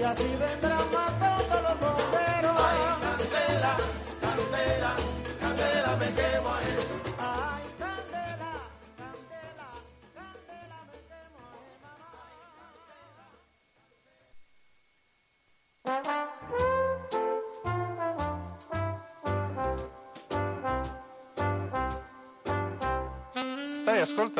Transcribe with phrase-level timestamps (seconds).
[0.00, 1.29] y así vendrá más.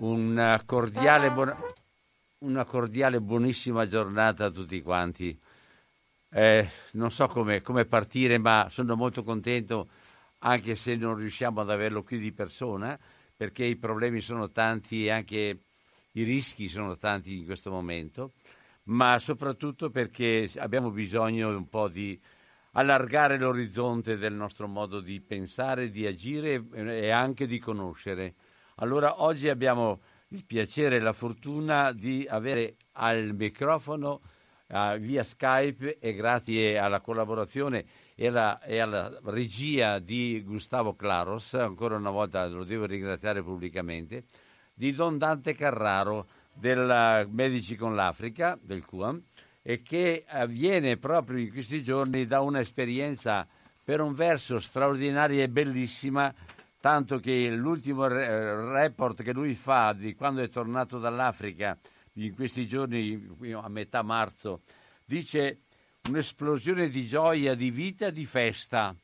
[0.00, 1.56] Una cordiale, buona-
[2.42, 5.36] una cordiale buonissima giornata a tutti quanti.
[6.30, 9.88] Eh, non so come, come partire, ma sono molto contento,
[10.38, 12.96] anche se non riusciamo ad averlo qui di persona,
[13.36, 15.58] perché i problemi sono tanti e anche
[16.12, 18.34] i rischi sono tanti in questo momento,
[18.84, 22.16] ma soprattutto perché abbiamo bisogno un po' di
[22.72, 28.34] allargare l'orizzonte del nostro modo di pensare, di agire e anche di conoscere.
[28.80, 34.20] Allora oggi abbiamo il piacere e la fortuna di avere al microfono
[34.68, 37.84] eh, via Skype e grazie alla collaborazione
[38.14, 44.26] e alla, e alla regia di Gustavo Claros, ancora una volta lo devo ringraziare pubblicamente,
[44.74, 49.20] di Don Dante Carraro del Medici con l'Africa, del QAM,
[49.60, 53.44] e che avviene proprio in questi giorni da un'esperienza
[53.82, 56.32] per un verso straordinaria e bellissima
[56.80, 61.78] tanto che l'ultimo re- report che lui fa di quando è tornato dall'Africa
[62.14, 64.62] in questi giorni, a metà marzo,
[65.04, 65.60] dice
[66.08, 68.94] un'esplosione di gioia, di vita, di festa.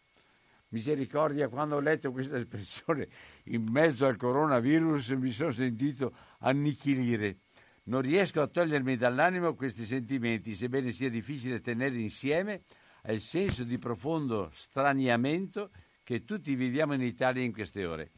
[0.69, 3.09] Misericordia, quando ho letto questa espressione
[3.45, 7.39] in mezzo al coronavirus mi sono sentito annichilire.
[7.85, 12.63] Non riesco a togliermi dall'animo questi sentimenti, sebbene sia difficile tenere insieme
[13.03, 15.71] al senso di profondo straniamento
[16.05, 18.11] che tutti viviamo in Italia in queste ore.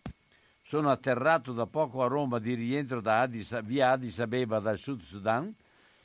[0.61, 5.55] Sono atterrato da poco a Roma di rientro Addis, via Addis Abeba dal Sud Sudan.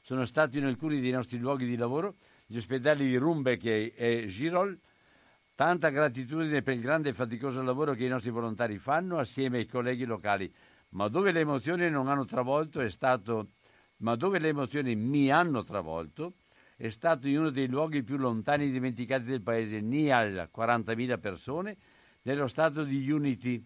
[0.01, 2.15] Sono stato in alcuni dei nostri luoghi di lavoro,
[2.45, 4.77] gli ospedali di Rumbek e, e Girol.
[5.55, 9.65] Tanta gratitudine per il grande e faticoso lavoro che i nostri volontari fanno assieme ai
[9.65, 10.51] colleghi locali.
[10.89, 13.47] Ma dove le emozioni non hanno travolto è stato
[14.01, 16.33] ma dove le emozioni mi hanno travolto
[16.81, 21.77] è stato in uno dei luoghi più lontani e dimenticati del paese, Nial, 40.000 persone,
[22.23, 23.63] nello stato di Unity.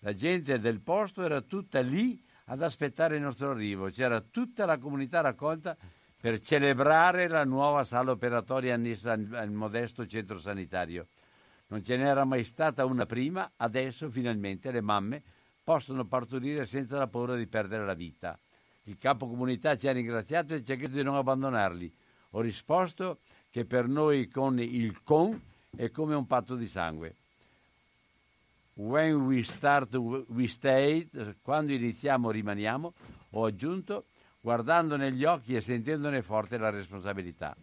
[0.00, 4.76] La gente del posto era tutta lì ad aspettare il nostro arrivo, c'era tutta la
[4.76, 5.76] comunità raccolta
[6.20, 11.06] per celebrare la nuova sala operatoria annessa al modesto centro sanitario.
[11.68, 15.22] Non ce n'era mai stata una prima, adesso finalmente le mamme
[15.62, 18.36] possono partorire senza la paura di perdere la vita.
[18.84, 22.06] Il capo comunità ci ha ringraziato e ci ha chiesto di non abbandonarli.
[22.30, 23.18] Ho risposto
[23.50, 25.40] che per noi con il con
[25.76, 27.14] è come un patto di sangue.
[28.74, 31.08] When we start, we stay.
[31.42, 32.92] Quando iniziamo, rimaniamo.
[33.30, 34.04] Ho aggiunto,
[34.40, 37.56] guardando negli occhi e sentendone forte la responsabilità.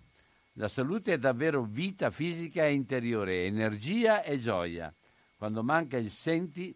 [0.54, 4.94] La salute è davvero vita fisica e interiore, energia e gioia.
[5.38, 6.76] Quando manca il senti,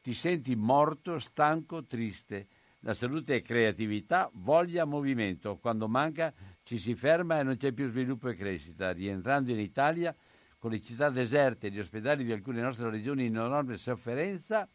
[0.00, 2.46] ti senti morto, stanco, triste.
[2.86, 5.56] La salute è creatività, voglia, movimento.
[5.56, 8.92] Quando manca ci si ferma e non c'è più sviluppo e crescita.
[8.92, 10.14] Rientrando in Italia,
[10.56, 14.68] con le città deserte e gli ospedali di alcune nostre regioni in enorme sofferenza,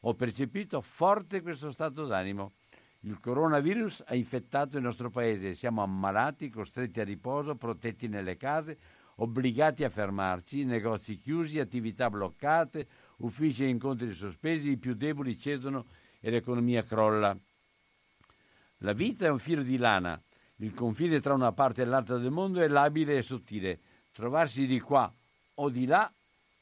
[0.00, 2.52] ho percepito forte questo stato d'animo.
[3.00, 8.78] Il coronavirus ha infettato il nostro paese, siamo ammalati, costretti a riposo, protetti nelle case,
[9.16, 12.86] obbligati a fermarci, negozi chiusi, attività bloccate,
[13.18, 15.84] uffici e incontri sospesi, i più deboli cedono
[16.18, 17.38] e l'economia crolla.
[18.82, 20.20] La vita è un filo di lana,
[20.56, 23.78] il confine tra una parte e l'altra del mondo è labile e sottile.
[24.12, 25.12] Trovarsi di qua
[25.54, 26.12] o di là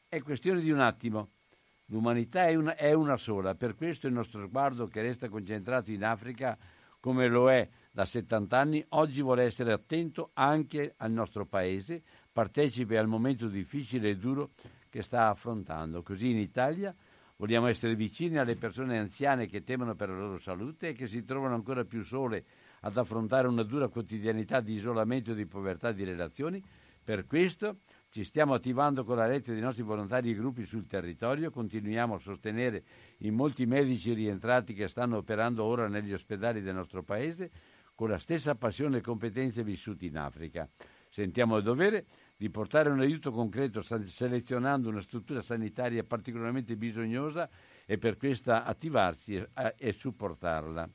[0.09, 1.29] è questione di un attimo.
[1.87, 6.05] L'umanità è una, è una sola, per questo il nostro sguardo che resta concentrato in
[6.05, 6.57] Africa,
[7.01, 12.03] come lo è da 70 anni, oggi vuole essere attento anche al nostro paese,
[12.33, 14.51] partecipe al momento difficile e duro
[14.89, 16.03] che sta affrontando.
[16.03, 16.95] Così in Italia
[17.37, 21.25] vogliamo essere vicini alle persone anziane che temono per la loro salute e che si
[21.25, 22.45] trovano ancora più sole
[22.81, 26.63] ad affrontare una dura quotidianità di isolamento e di povertà di relazioni.
[27.03, 27.81] Per questo
[28.11, 32.19] ci stiamo attivando con la rete dei nostri volontari e gruppi sul territorio, continuiamo a
[32.19, 32.83] sostenere
[33.19, 37.51] i molti medici rientrati che stanno operando ora negli ospedali del nostro paese
[37.95, 40.69] con la stessa passione e competenze vissute in Africa.
[41.09, 42.07] Sentiamo il dovere
[42.37, 47.49] di portare un aiuto concreto selezionando una struttura sanitaria particolarmente bisognosa
[47.87, 49.43] e per questa attivarsi
[49.77, 50.89] e, supportarla.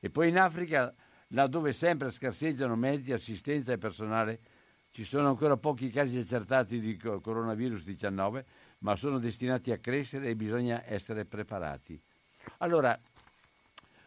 [0.00, 0.94] E poi in Africa,
[1.28, 4.40] laddove sempre scarseggiano mezzi, assistenza e personale,
[4.90, 8.44] ci sono ancora pochi casi accertati di coronavirus 19,
[8.78, 12.00] ma sono destinati a crescere e bisogna essere preparati.
[12.58, 12.98] Allora,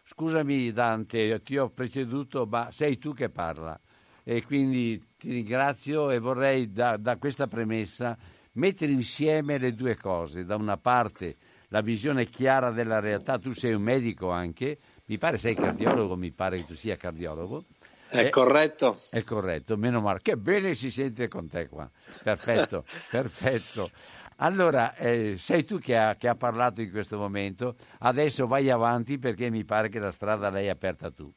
[0.04, 3.80] scusami Dante, ti ho preceduto, ma sei tu che parla
[4.24, 8.18] e quindi ti ringrazio e vorrei da, da questa premessa
[8.54, 10.46] mettere insieme le due cose.
[10.46, 11.36] Da una parte
[11.70, 16.32] la visione chiara della realtà, tu sei un medico anche, mi pare sei cardiologo, mi
[16.32, 17.66] pare che tu sia cardiologo.
[18.10, 18.98] È corretto.
[19.10, 20.20] È corretto, meno male.
[20.22, 21.90] Che bene si sente con te qua.
[22.24, 23.90] Perfetto, perfetto.
[24.38, 29.18] Allora, eh, sei tu che ha, che ha, parlato in questo momento, adesso vai avanti
[29.18, 31.32] perché mi pare che la strada l'hai aperta tu.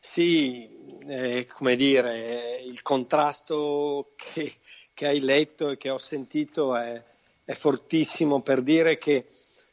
[0.00, 0.68] Sì,
[1.08, 4.54] eh, come dire, il contrasto che,
[4.94, 7.02] che, hai letto e che ho sentito è,
[7.44, 9.26] è fortissimo per dire che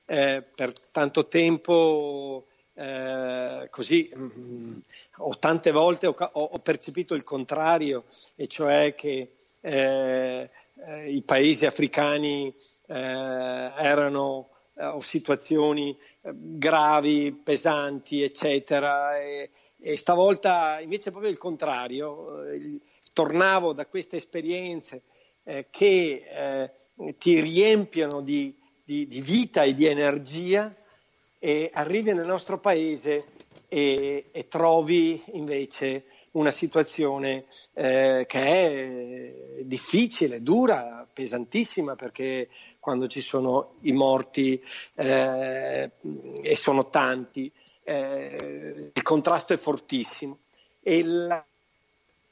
[0.07, 4.77] eh, per tanto tempo eh, così mh, mm,
[5.18, 8.06] ho tante volte ho, ho, percepito il contrario,
[8.36, 10.50] e cioè che eh,
[10.88, 12.54] eh, i paesi africani
[12.88, 19.18] eh, erano o situazioni gravi, pesanti, eccetera.
[19.18, 19.50] E,
[19.88, 22.80] e stavolta invece è proprio il contrario, eh,
[23.14, 25.04] tornavo da queste esperienze
[25.44, 30.76] eh, che eh, ti riempiono di, di, di, vita e di energia
[31.38, 33.26] e arrivi nel nostro paese
[33.68, 42.50] e, e trovi invece una situazione eh, che è difficile, dura, pesantissima perché
[42.80, 44.60] quando ci sono i morti
[44.96, 45.92] eh,
[46.42, 47.52] e sono tanti,
[47.86, 50.40] eh, il contrasto è fortissimo.
[50.82, 51.46] E la,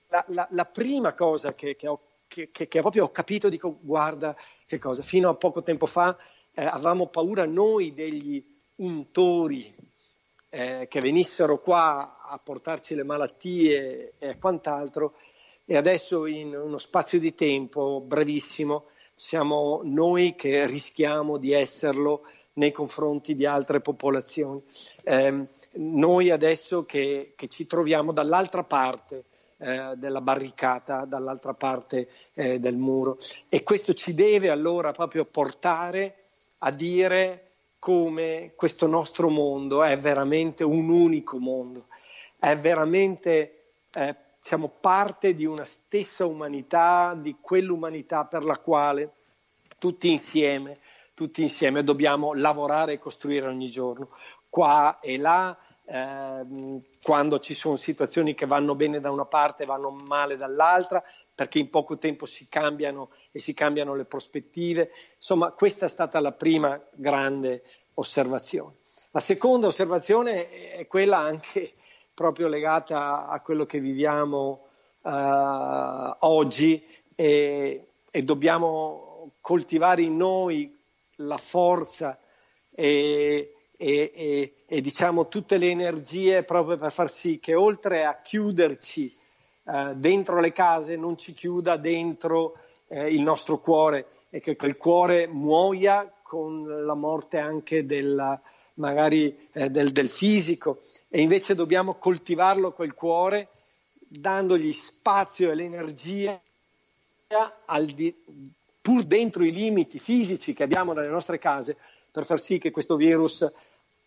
[0.09, 4.35] la, la, la prima cosa che, che, ho, che, che, proprio ho capito, dico guarda
[4.65, 6.17] che cosa, fino a poco tempo fa
[6.53, 8.43] eh, avevamo paura noi degli
[8.77, 9.73] untori
[10.49, 15.15] eh, che venissero qua a portarci le malattie e quant'altro
[15.65, 18.85] e adesso in uno spazio di tempo brevissimo
[19.15, 22.23] siamo noi che rischiamo di esserlo
[22.53, 24.61] nei confronti di altre popolazioni.
[25.03, 29.25] Eh, noi adesso che, che, ci troviamo dall'altra parte
[29.57, 33.17] eh, della barricata, dall'altra parte eh, del muro
[33.49, 36.25] e questo ci deve allora proprio portare
[36.59, 37.47] a dire
[37.79, 41.87] come questo nostro mondo è veramente un unico mondo,
[42.39, 49.11] è veramente eh, siamo parte di una stessa umanità, di quell'umanità per la quale
[49.77, 50.79] tutti insieme
[51.13, 54.09] tutti insieme dobbiamo lavorare e costruire ogni giorno,
[54.49, 59.67] qua e là, ehm, quando ci sono situazioni che vanno bene da una parte e
[59.67, 61.03] vanno male dall'altra,
[61.35, 64.91] perché in poco tempo si cambiano e si cambiano le prospettive.
[65.15, 67.63] Insomma, questa è stata la prima grande
[67.95, 68.75] osservazione.
[69.11, 71.71] La seconda osservazione è quella anche
[72.13, 74.67] proprio legata a quello che viviamo
[75.01, 80.81] uh, oggi e, e dobbiamo coltivare in noi
[81.17, 82.17] la forza
[82.71, 88.21] e, e, e, e, diciamo tutte le energie proprio per far sì che oltre a
[88.21, 89.15] chiuderci
[89.65, 94.77] eh, dentro le case non ci chiuda dentro eh, il nostro cuore e che quel
[94.77, 98.39] cuore muoia con la morte anche della,
[98.75, 100.79] magari eh, del, del fisico.
[101.09, 103.49] E invece dobbiamo coltivarlo quel cuore
[104.07, 106.39] dandogli spazio e l'energia
[107.65, 108.13] al di,
[108.83, 111.77] pur dentro i limiti fisici che abbiamo nelle nostre case,
[112.11, 113.49] per far sì che questo virus,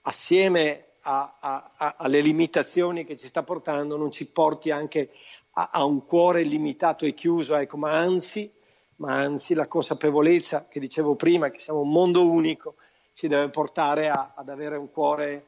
[0.02, 5.12] assieme a, a, a, alle limitazioni che ci sta portando, non ci porti anche
[5.52, 8.52] a, un cuore limitato e chiuso, ecco, ma anzi
[8.97, 12.76] ma anzi la consapevolezza che dicevo prima, che siamo un mondo unico,
[13.12, 15.47] ci deve portare ad avere un cuore,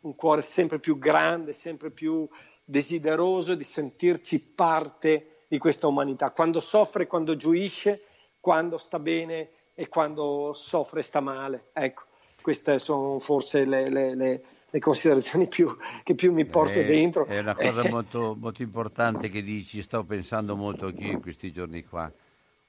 [0.00, 2.28] un cuore sempre più grande, sempre più
[2.64, 8.04] desideroso di sentirci parte di questa umanità, quando soffre, quando gioisce,
[8.42, 11.70] quando sta bene e quando soffre sta male.
[11.72, 12.02] Ecco,
[12.42, 17.24] queste sono forse le, le, le, le considerazioni più, che più mi porto è, dentro.
[17.24, 21.84] È una cosa molto, molto importante che dici, sto pensando molto anch'io in questi giorni
[21.84, 22.10] qua.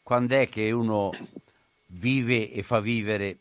[0.03, 1.09] Quando è che uno
[1.87, 3.37] vive e fa vivere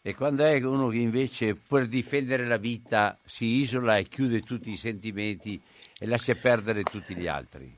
[0.00, 4.70] e quando è uno che invece per difendere la vita si isola e chiude tutti
[4.70, 5.60] i sentimenti
[5.98, 7.76] e lascia perdere tutti gli altri?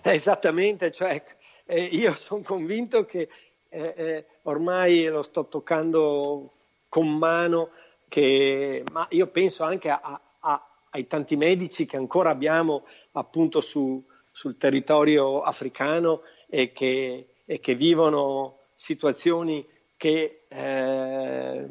[0.00, 1.20] Esattamente, cioè,
[1.68, 3.28] eh, io sono convinto che
[3.68, 6.52] eh, eh, ormai lo sto toccando
[6.88, 7.70] con mano,
[8.08, 14.02] che, ma io penso anche a, a, ai tanti medici che ancora abbiamo appunto su,
[14.30, 19.66] sul territorio africano e che, e che vivono situazioni
[19.98, 21.68] che, eh,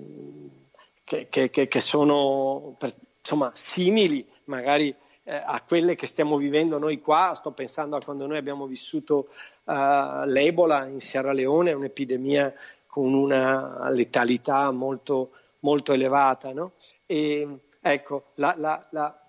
[1.03, 7.33] che, che sono per, insomma, simili magari eh, a quelle che stiamo vivendo noi qua,
[7.35, 9.29] sto pensando a quando noi abbiamo vissuto
[9.67, 12.53] l'Ebola in Sierra Leone, un'epidemia
[12.87, 16.53] con una letalità molto, molto elevata.
[16.53, 16.73] No?
[17.05, 19.19] E, ecco, la, la, la,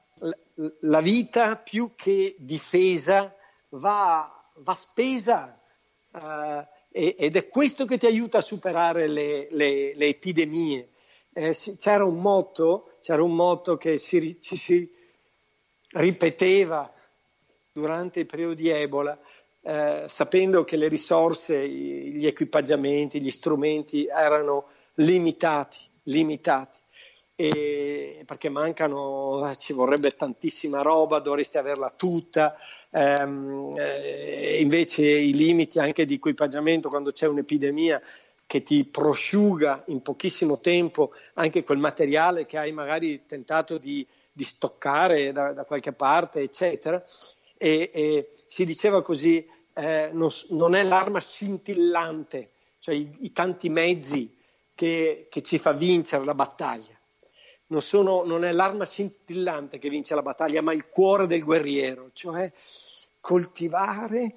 [0.81, 3.35] la, vita più che difesa
[3.71, 5.59] va, va spesa
[6.13, 10.89] uh, ed è questo che ti aiuta a superare le, le, le epidemie.
[11.33, 14.91] Eh, c'era, un motto, c'era un motto che si, ci si
[15.91, 16.91] ripeteva
[17.73, 19.19] durante il periodo di Ebola,
[19.69, 26.79] eh, sapendo che le risorse, gli equipaggiamenti, gli strumenti erano limitati, limitati.
[27.37, 32.57] Perché mancano, ci vorrebbe tantissima roba, dovresti averla tutta,
[32.91, 38.01] ehm, eh, invece i limiti anche di equipaggiamento quando c'è un'epidemia
[38.47, 44.45] che ti prosciuga in pochissimo tempo anche quel materiale che hai magari tentato di, di
[44.45, 47.05] stoccare da, da, qualche parte, eccetera.
[47.61, 49.45] E, e si diceva così,
[49.79, 54.37] eh, non, non, è l'arma scintillante, cioè i, i tanti mezzi
[54.75, 56.99] che, che, ci fa vincere la battaglia.
[57.69, 62.11] Non, sono, non è l'arma scintillante che vince la battaglia, ma il cuore del guerriero,
[62.13, 62.51] cioè
[63.21, 64.35] coltivare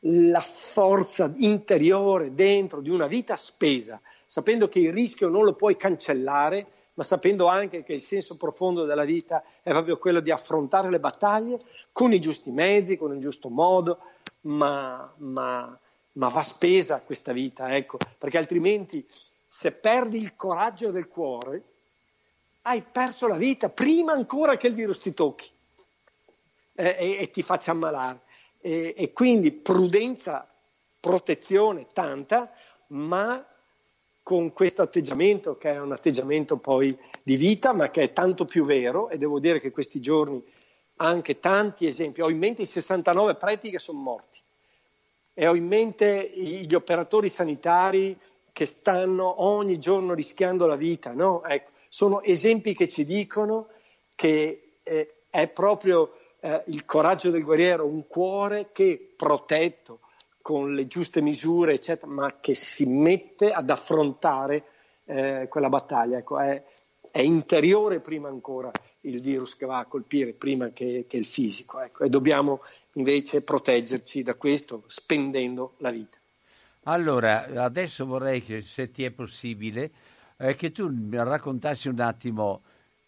[0.00, 5.76] la forza interiore dentro di una vita spesa, sapendo che il rischio non lo puoi
[5.76, 6.66] cancellare,
[6.98, 10.98] ma sapendo anche che il senso profondo della vita è proprio quello di affrontare le
[10.98, 11.56] battaglie
[11.92, 14.00] con i giusti mezzi, con il giusto modo,
[14.42, 15.78] ma, ma,
[16.14, 19.06] ma va spesa questa vita, ecco, perché altrimenti
[19.46, 21.62] se perdi il coraggio del cuore,
[22.62, 25.48] hai perso la vita prima ancora che il virus ti tocchi
[26.74, 28.22] eh, e, e, ti faccia ammalare.
[28.60, 30.48] E, e quindi prudenza,
[30.98, 32.50] protezione tanta,
[32.88, 33.46] ma
[34.28, 38.66] con questo atteggiamento che è un atteggiamento poi di vita, ma che è tanto più
[38.66, 40.44] vero, e devo dire che questi giorni
[40.96, 44.40] anche tanti esempi, ho in mente i 69 preti che sono morti
[45.32, 48.18] e ho in mente gli operatori sanitari
[48.52, 51.42] che stanno ogni giorno rischiando la vita, no?
[51.44, 53.68] ecco, sono esempi che ci dicono
[54.14, 60.00] che eh, è proprio eh, il coraggio del guerriero, un cuore che protetto,
[60.48, 64.64] con le giuste misure, eccetera, ma che si mette ad affrontare
[65.04, 66.16] eh, quella battaglia.
[66.16, 66.64] Ecco, è,
[67.10, 68.70] è, interiore prima ancora
[69.02, 71.80] il virus che va a colpire, prima che, che il fisico.
[71.80, 72.62] Ecco, e dobbiamo
[72.94, 76.16] invece proteggerci da questo spendendo la vita.
[76.84, 79.90] Allora, adesso vorrei che, se ti è possibile,
[80.38, 82.62] eh, che tu raccontassi un attimo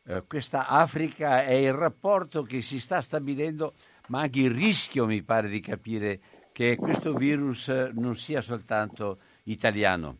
[0.04, 3.72] eh, questa Africa e il rapporto che si sta stabilendo,
[4.08, 6.20] ma anche il rischio, mi pare di capire,
[6.60, 10.18] che questo virus non sia soltanto italiano.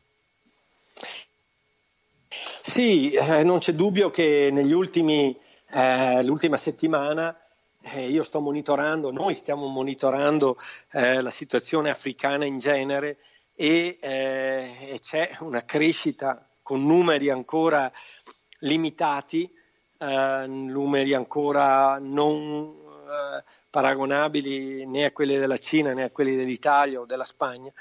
[2.63, 5.39] Sì, eh, non c'è dubbio che negli ultimi,
[5.71, 7.39] eh, l'ultima settimana
[7.83, 10.57] eh, io sto monitorando, noi stiamo monitorando
[10.93, 13.19] eh, la situazione africana in genere
[13.55, 17.93] e, eh, e, c'è una crescita con numeri ancora
[18.61, 19.47] limitati,
[19.99, 22.79] eh, numeri ancora non
[23.71, 27.73] paragonabili né a quelli della Cina né a quelli dell'Italia o della Spagna,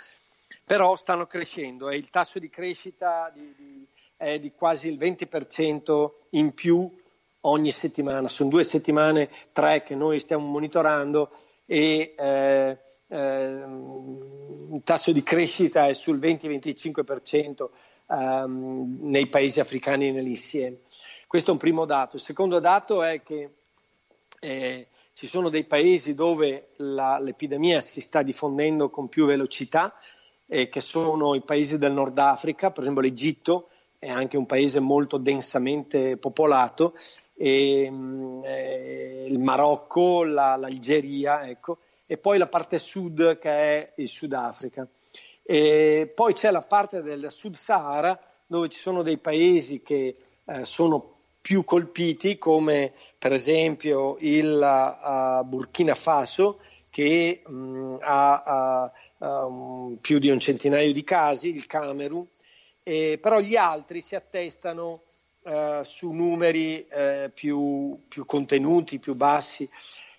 [0.64, 6.10] però stanno crescendo e il tasso di crescita di, di, è di quasi il 20%
[6.32, 6.90] in più
[7.42, 8.28] ogni settimana.
[8.28, 11.32] Sono due settimane, tre che noi stiamo monitorando
[11.66, 12.78] e eh,
[13.08, 13.64] eh,
[14.72, 17.70] il tasso di crescita è sul 20-25%
[18.08, 20.82] ehm, nei paesi africani nell'insieme.
[21.28, 22.16] Questo è un primo dato.
[22.16, 23.50] Il secondo dato è che
[24.40, 24.88] eh,
[25.20, 29.94] ci sono dei paesi dove la, l'epidemia si sta diffondendo con più velocità,
[30.48, 33.68] eh, che sono i paesi del Nord Africa, per esempio l'Egitto
[34.00, 36.96] è anche un paese molto densamente popolato,
[37.36, 37.92] e,
[38.46, 44.88] eh, il Marocco, la, l'Algeria, ecco, e poi la parte sud che è il Sudafrica.
[45.44, 50.64] E poi c'è la parte del Sud Sahara dove ci sono dei paesi che eh,
[50.64, 59.98] sono più colpiti come per esempio il uh, Burkina Faso che mh, ha uh, um,
[60.00, 62.26] più di un centinaio di casi, il Camerun,
[62.82, 65.02] eh, però gli altri si attestano
[65.42, 69.70] uh, su numeri eh, più, più, contenuti, più bassi.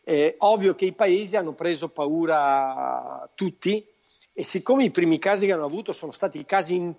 [0.05, 3.85] Eh, ovvio che i paesi hanno preso paura tutti
[4.33, 6.95] e siccome i primi casi che hanno avuto sono stati casi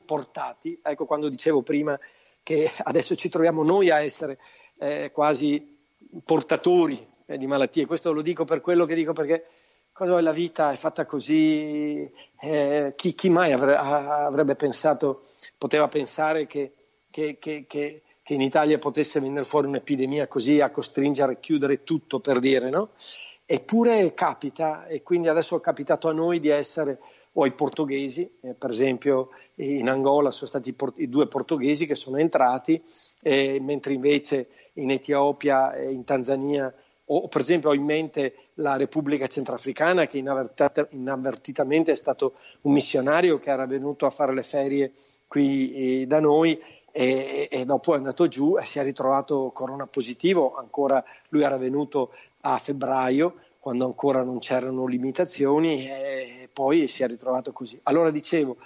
[0.00, 1.98] importati, ecco quando dicevo prima
[2.42, 4.38] che adesso ci troviamo noi a essere
[4.78, 5.76] eh, quasi
[6.24, 7.86] portatori eh, di malattie.
[7.86, 9.46] Questo lo dico per quello che dico perché
[9.92, 15.22] cosa la vita è fatta così, eh, chi, chi, mai avre, avrebbe pensato,
[15.56, 16.72] poteva pensare che,
[17.10, 18.02] che, che, che,
[18.34, 22.90] in Italia potesse venire fuori un'epidemia così a costringere a chiudere tutto per dire, no?
[23.46, 26.98] Eppure capita e quindi adesso è capitato a noi di essere
[27.34, 31.86] o ai portoghesi, eh, per esempio in Angola sono stati i, port- i due portoghesi
[31.86, 32.82] che sono entrati,
[33.24, 36.72] eh, mentre invece in Etiopia e in Tanzania,
[37.06, 43.38] o per esempio ho in mente la Repubblica Centrafricana che inavvertitamente è stato un missionario
[43.38, 44.92] che era venuto a fare le ferie
[45.26, 46.60] qui eh, da noi
[46.92, 51.56] e, e, dopo è andato giù e si è ritrovato corona positivo, ancora lui era
[51.56, 52.10] venuto
[52.42, 57.80] a febbraio quando ancora non c'erano limitazioni e poi si è ritrovato così.
[57.84, 58.58] Allora dicevo,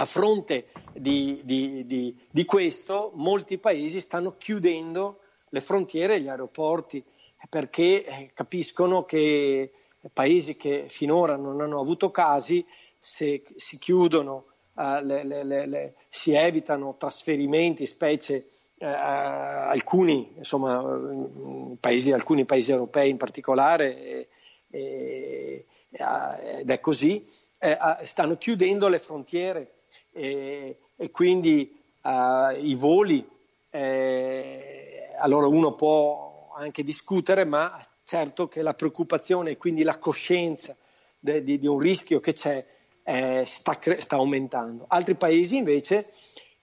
[0.00, 6.28] a fronte di, di, di, di questo, molti paesi stanno chiudendo le frontiere e gli
[6.28, 7.04] aeroporti
[7.50, 9.72] perché eh, capiscono che
[10.14, 12.64] paesi che finora non hanno avuto casi,
[12.98, 20.82] se si chiudono, uh, le, le, le, si evitano trasferimenti, specie uh, alcuni, insomma,
[21.78, 24.28] paesi, alcuni paesi europei in particolare, e,
[24.70, 27.22] e, ed è così,
[27.58, 29.74] eh, stanno chiudendo le frontiere
[30.12, 33.26] e, e quindi uh, i voli,
[33.70, 40.76] eh, allora uno può anche discutere, ma certo che la preoccupazione e quindi la coscienza
[41.18, 42.64] de, di, di, un rischio che c'è
[43.04, 44.84] eh, sta, sta, aumentando.
[44.88, 46.10] Altri paesi invece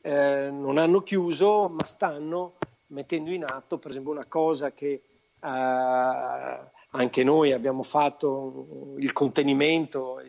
[0.02, 2.56] eh, non hanno chiuso, ma stanno
[2.88, 5.02] mettendo in atto, per esempio, una cosa che eh,
[5.40, 10.20] anche noi abbiamo fatto, il contenimento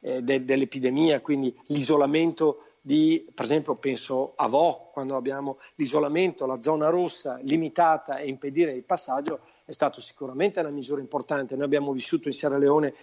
[0.00, 6.62] eh, de, dell'epidemia, quindi l'isolamento di, per esempio penso a Vo, quando abbiamo l'isolamento, la
[6.62, 11.54] zona rossa limitata e impedire il passaggio, è stato sicuramente una misura importante.
[11.54, 12.94] Noi abbiamo vissuto in Sierra Leone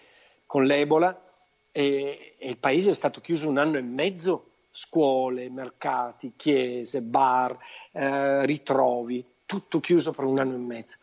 [0.47, 1.23] con l'Ebola
[1.71, 7.55] e, e il paese è stato chiuso un anno e mezzo, scuole, mercati, chiese, bar,
[7.91, 10.97] eh, ritrovi, tutto chiuso per un anno e mezzo.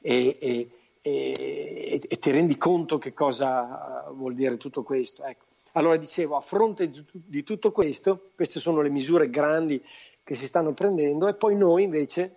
[0.00, 0.70] E, e,
[1.08, 5.24] e, e ti rendi conto che cosa vuol dire tutto questo.
[5.24, 5.44] Ecco.
[5.72, 9.82] Allora dicevo, a fronte di, tutto questo, queste sono le misure grandi
[10.24, 12.36] che si stanno prendendo e poi noi invece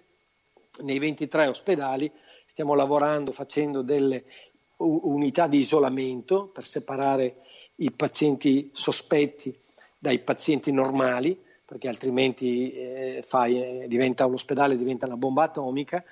[0.82, 2.12] nei 23 ospedali
[2.46, 4.24] stiamo lavorando facendo delle
[4.78, 7.38] unità di isolamento per separare
[7.78, 9.56] i pazienti sospetti
[9.98, 16.04] dai pazienti normali, perché altrimenti eh, fai, diventa un ospedale, diventa una bomba atomica,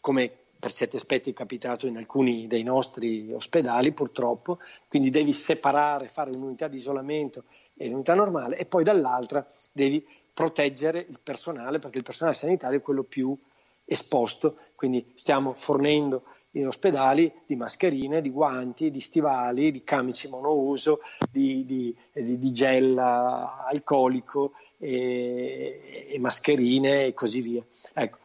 [0.00, 6.08] come per certi aspetti è capitato in alcuni dei nostri ospedali purtroppo, quindi devi separare,
[6.08, 7.44] fare un'unità di isolamento
[7.74, 12.82] e un'unità normale e poi dall'altra devi proteggere il personale perché il personale sanitario è
[12.82, 13.36] quello più
[13.84, 21.00] esposto, quindi stiamo fornendo in ospedali di mascherine, di guanti, di stivali, di camici monouso,
[21.30, 27.64] di, di, di, gel alcolico e, e, mascherine e così via.
[27.94, 28.18] Ecco,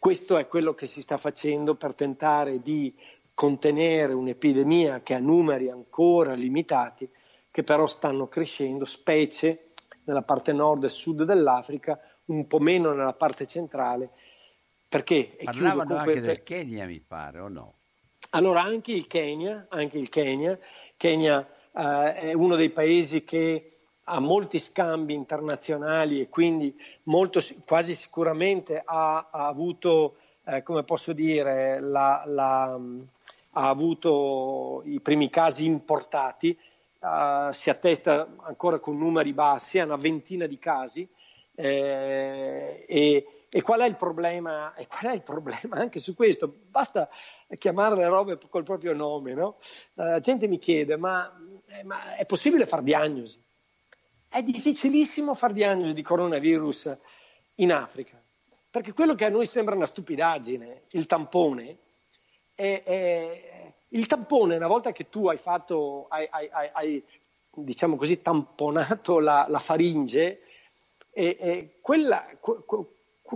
[0.00, 2.96] questo è quello che si sta facendo per tentare di
[3.34, 7.06] contenere un'epidemia che ha numeri ancora limitati,
[7.50, 9.72] che però stanno crescendo, specie
[10.04, 14.08] nella parte nord e sud dell'Africa, un po' meno nella parte centrale.
[14.88, 15.36] Perché?
[15.36, 16.22] E Parlavano anche per...
[16.22, 17.74] del Kenya, mi pare, o no?
[18.30, 20.58] Allora, anche il Kenya, anche il Kenya,
[20.96, 23.70] Kenya eh, è uno dei paesi che
[24.10, 31.12] ha molti scambi internazionali e quindi molto, quasi sicuramente ha, ha avuto, eh, come posso
[31.12, 32.78] dire, la, la,
[33.52, 36.58] ha avuto i primi casi importati,
[37.00, 41.08] uh, si attesta ancora con numeri bassi, ha una ventina di casi
[41.54, 44.74] eh, e, E qual è il problema?
[44.74, 46.52] E qual è il problema anche su questo?
[46.68, 47.08] Basta
[47.58, 49.56] chiamare le robe col proprio nome, no?
[49.94, 51.28] La gente mi chiede, ma,
[51.66, 53.42] eh, ma è possibile fare diagnosi?
[54.32, 56.96] È difficilissimo fare diagnosi di coronavirus
[57.56, 58.22] in Africa,
[58.70, 61.78] perché quello che a noi sembra una stupidaggine, il tampone,
[62.54, 67.04] è, è, il tampone, una volta che tu hai fatto, hai, hai, hai
[67.50, 70.42] diciamo così, tamponato la, la faringe,
[71.10, 72.24] e, e quella,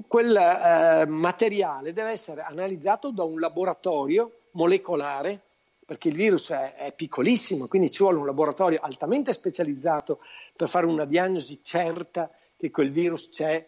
[0.07, 5.44] quel eh, materiale deve essere analizzato da un laboratorio molecolare,
[5.85, 10.21] perché il virus è, è, piccolissimo, quindi ci vuole un laboratorio altamente specializzato
[10.57, 13.67] per fare una diagnosi certa che quel virus c'è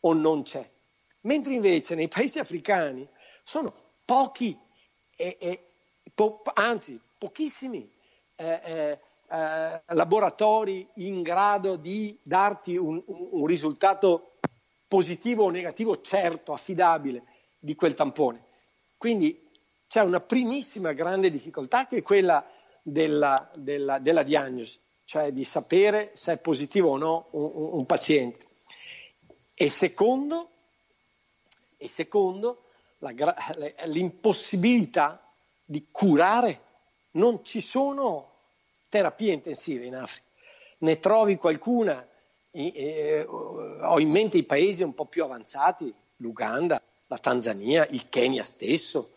[0.00, 0.68] o non c'è.
[1.22, 3.06] Mentre invece nei paesi africani
[3.42, 4.58] sono pochi,
[5.16, 5.64] e, e,
[6.14, 7.90] po- anzi pochissimi
[8.36, 8.98] eh, eh,
[9.30, 14.36] eh, laboratori in grado di darti un, un, un risultato
[14.86, 17.24] positivo o negativo certo, affidabile
[17.58, 18.42] di quel tampone.
[18.96, 19.47] Quindi
[19.88, 22.46] c'è una primissima grande difficoltà che è quella
[22.82, 28.46] della, della, della diagnosi, cioè di sapere se è positivo o no un, un paziente.
[29.54, 30.50] E secondo,
[31.76, 32.64] e secondo
[32.98, 33.12] la,
[33.86, 35.20] l'impossibilità
[35.64, 36.66] di curare.
[37.12, 38.32] Non ci sono
[38.88, 40.26] terapie intensive in Africa.
[40.80, 42.06] Ne trovi qualcuna
[42.50, 48.42] eh, ho in mente i paesi un po' più avanzati, l'Uganda, la Tanzania, il Kenya
[48.42, 49.12] stesso,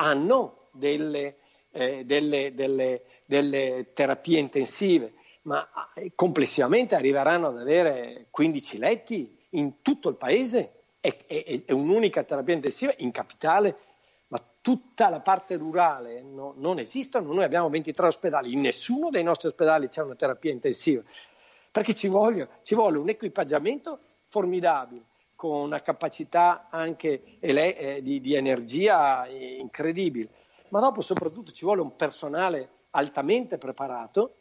[0.00, 1.36] hanno delle,
[1.72, 9.82] eh, delle, delle, delle terapie intensive, ma eh, complessivamente arriveranno ad avere 15 letti in
[9.82, 10.74] tutto il paese.
[11.02, 13.74] E, e, e un'unica terapia intensiva in capitale,
[14.28, 17.32] ma tutta la parte rurale no, non esistono.
[17.32, 21.02] Noi abbiamo 23 ospedali, in nessuno dei nostri ospedali c'è una terapia intensiva.
[21.72, 25.04] Perché ci vuole, ci vuole un equipaggiamento formidabile
[25.40, 30.28] con una capacità anche eh, di, di energia incredibile,
[30.68, 34.34] ma dopo soprattutto ci vuole un personale altamente preparato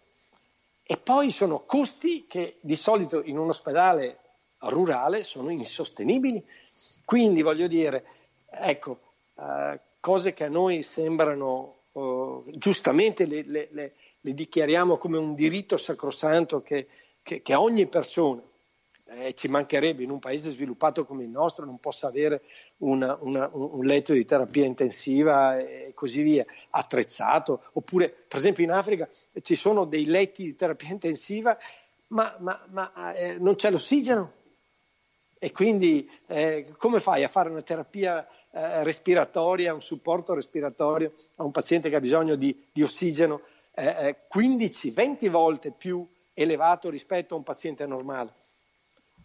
[0.84, 4.18] e poi sono costi che di solito in un ospedale
[4.58, 6.46] rurale sono insostenibili.
[7.06, 8.04] Quindi voglio dire,
[8.50, 9.00] ecco,
[9.36, 15.34] eh, cose che a noi sembrano eh, giustamente le, le, le, le, dichiariamo come un
[15.34, 16.88] diritto sacrosanto che
[17.30, 18.42] che, che ogni persona,
[19.10, 22.42] eh, ci mancherebbe in un paese sviluppato come il nostro, non possa avere
[22.78, 28.72] una, una, un letto di terapia intensiva e così via, attrezzato, oppure per esempio in
[28.72, 29.10] Africa
[29.42, 31.58] ci sono dei letti di terapia intensiva,
[32.08, 34.34] ma, ma, ma eh, non c'è l'ossigeno.
[35.42, 41.44] E quindi eh, come fai a fare una terapia eh, respiratoria, un supporto respiratorio a
[41.44, 43.42] un paziente che ha bisogno di, di ossigeno
[43.76, 48.34] 15-20 eh, volte più elevato rispetto a un paziente normale.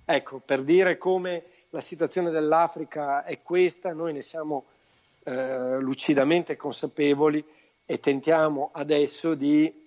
[0.05, 4.67] Ecco, per dire come la situazione dell'Africa è questa, noi ne siamo
[5.25, 7.45] eh, lucidamente consapevoli
[7.87, 9.83] e tentiamo adesso di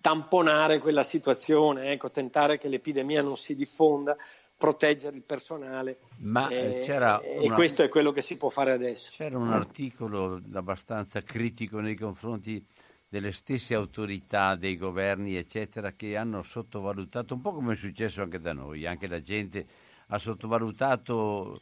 [0.00, 4.16] tamponare quella situazione, ecco, tentare che l'epidemia non si diffonda,
[4.56, 6.00] proteggere il personale.
[6.18, 7.54] Ma eh, c'era e una...
[7.54, 9.10] questo è quello che si può fare adesso.
[9.14, 12.62] C'era un articolo abbastanza critico nei confronti
[13.10, 18.38] delle stesse autorità, dei governi, eccetera, che hanno sottovalutato, un po' come è successo anche
[18.38, 19.66] da noi, anche la gente
[20.06, 21.60] ha sottovalutato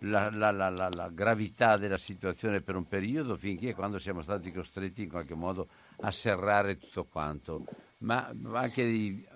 [0.00, 5.04] la, la, la, la, gravità della situazione per un periodo finché quando siamo stati costretti
[5.04, 5.68] in qualche modo
[6.00, 7.64] a serrare tutto quanto.
[8.00, 9.26] Ma anche i,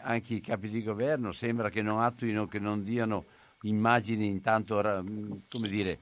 [0.00, 3.24] anche i capi di governo sembra che non attuino, che non diano
[3.62, 5.98] immagini intanto, come dire,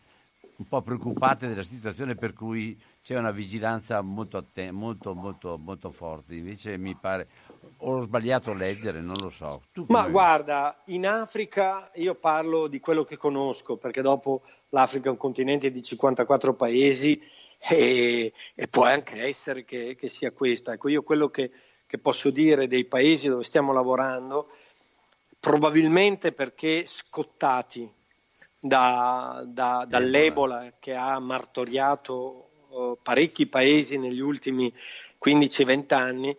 [0.56, 5.92] un po' preoccupate della situazione per cui c'è una vigilanza molto, atten- molto, molto, molto
[5.92, 6.34] forte.
[6.34, 7.28] Invece mi pare,
[7.76, 9.62] ho sbagliato a leggere, non lo so.
[9.86, 15.18] Ma guarda, in Africa io parlo di quello che conosco, perché dopo l'Africa è un
[15.18, 17.22] continente di 54 paesi
[17.60, 20.72] e, e può anche essere che, che, sia questo.
[20.72, 21.52] Ecco, io quello che,
[21.86, 24.48] che posso dire dei paesi dove stiamo lavorando,
[25.38, 27.88] probabilmente perché scottati
[28.58, 32.45] da, da, dall'Ebola che ha martoriato
[33.02, 34.72] parecchi paesi negli ultimi
[35.24, 36.36] 15-20 anni,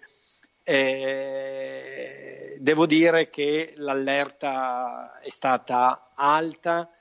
[0.63, 6.91] eh, devo dire che l'allerta è stata alta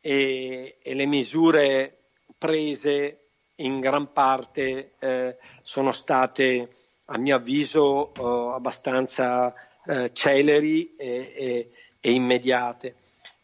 [0.00, 1.98] e, e le misure
[2.38, 3.26] prese
[3.56, 6.70] in gran parte eh, sono state,
[7.06, 9.54] a mio avviso, eh, abbastanza
[9.86, 12.96] eh, celeri e, e, e immediate.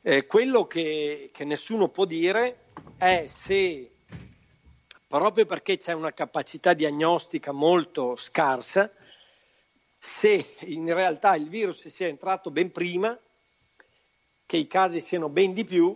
[0.02, 3.91] Eh, quello che, che nessuno può dire è se
[5.18, 8.90] proprio perché c'è una capacità diagnostica molto scarsa,
[9.98, 13.18] se in realtà il virus sia entrato ben prima,
[14.46, 15.94] che i casi siano ben di più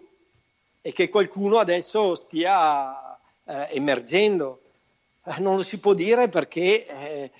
[0.82, 4.60] e che qualcuno adesso stia eh, emergendo.
[5.24, 7.30] Eh, non lo si può dire perché, eh,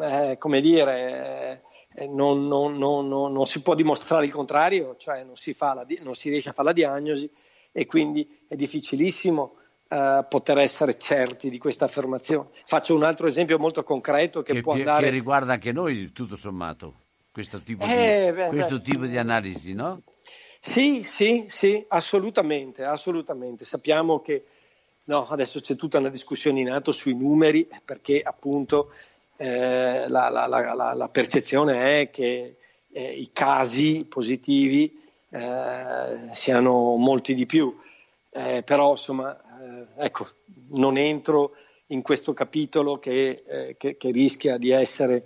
[0.00, 1.62] eh come dire,
[1.96, 6.14] eh, non, non, non, non, si può dimostrare il contrario, cioè non si, la, non
[6.14, 7.30] si riesce a fare la diagnosi
[7.72, 9.56] e quindi è difficilissimo
[9.90, 12.48] uh, poter essere certi di questa affermazione.
[12.64, 15.04] Faccio un altro esempio molto concreto che, che può andare...
[15.04, 16.94] Che riguarda anche noi, tutto sommato,
[17.32, 18.82] questo tipo, eh, di, beh, questo beh.
[18.82, 20.02] tipo di analisi, no?
[20.58, 23.64] Sì, sì, sì, assolutamente, assolutamente.
[23.64, 24.44] Sappiamo che
[25.04, 28.90] no, adesso c'è tutta una discussione in atto sui numeri perché appunto
[29.36, 32.56] eh, la, la, la, la, percezione è che
[32.92, 35.00] eh, i casi positivi
[35.30, 37.74] eh, siano molti di più,
[38.30, 40.26] eh, però insomma, eh, ecco,
[40.70, 41.52] non entro
[41.88, 45.24] in questo capitolo che, eh, che, che rischia di essere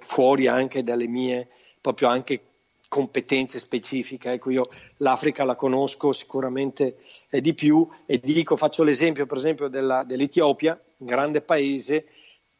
[0.00, 1.48] fuori anche dalle mie
[1.80, 2.40] proprio anche
[2.88, 4.32] competenze specifiche.
[4.32, 6.96] Ecco, io l'Africa la conosco sicuramente
[7.30, 12.06] di più e dico, faccio l'esempio per esempio della, dell'Etiopia, un grande paese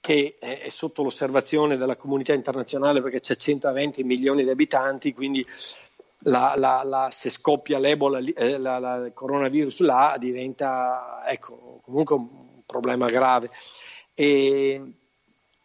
[0.01, 5.45] che è sotto l'osservazione della comunità internazionale perché c'è 120 milioni di abitanti, quindi
[6.27, 13.09] la, la, la, se scoppia l'Ebola, eh, il coronavirus là diventa ecco, comunque un problema
[13.09, 13.51] grave.
[14.15, 14.93] E,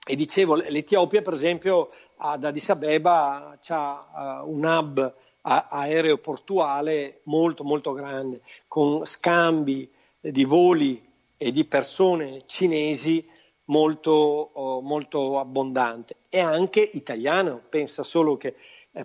[0.07, 7.93] e dicevo, l'Etiopia per esempio ad Addis Abeba ha uh, un hub aeroportuale molto molto
[7.93, 11.03] grande, con scambi di voli
[11.37, 13.27] e di persone cinesi
[13.65, 17.61] molto, oh, molto abbondante e anche italiano.
[17.67, 18.55] Pensa solo che eh,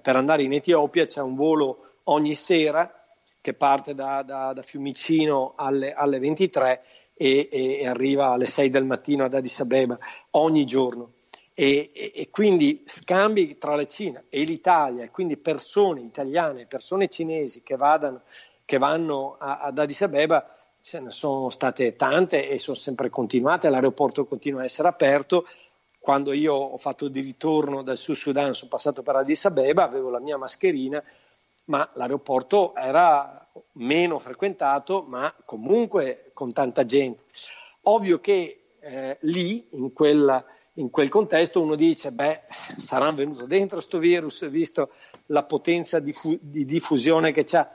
[0.01, 2.91] per andare in Etiopia c'è un volo ogni sera
[3.41, 6.83] che parte da, da, da Fiumicino alle, alle 23
[7.15, 9.97] e, e, e, arriva alle 6 del mattino ad Addis Abeba
[10.33, 11.13] ogni giorno.
[11.55, 17.63] E, e, quindi scambi tra la Cina e l'Italia, e quindi persone italiane, persone cinesi
[17.63, 18.23] che, vadano,
[18.65, 23.71] che vanno a, ad Addis Abeba ce ne sono state tante e sono sempre continuate,
[23.71, 25.47] l'aeroporto continua a essere aperto.
[26.07, 30.09] Quando io ho fatto di ritorno dal Sud Sudan, sono passato per Addis Abeba, avevo
[30.09, 31.03] la mia mascherina,
[31.65, 37.25] ma l'aeroporto era meno frequentato, ma comunque con tanta gente.
[37.89, 42.43] Ovvio che eh, lì, in, quella, in, quel contesto, uno dice, beh,
[42.77, 44.91] sarà venuto dentro questo virus, visto
[45.27, 47.69] la potenza di, fu- di diffusione che c'ha.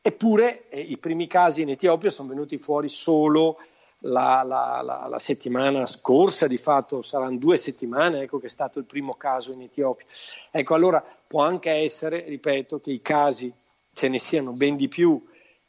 [0.00, 3.58] Eppure eh, i primi casi in Etiopia sono venuti fuori solo
[4.00, 8.78] la, la, la, la, settimana scorsa, di fatto saranno due settimane ecco, che è stato
[8.78, 10.06] il primo caso in Etiopia.
[10.50, 13.52] Ecco, allora può anche essere, ripeto, che i casi
[13.92, 15.22] ce ne siano ben di più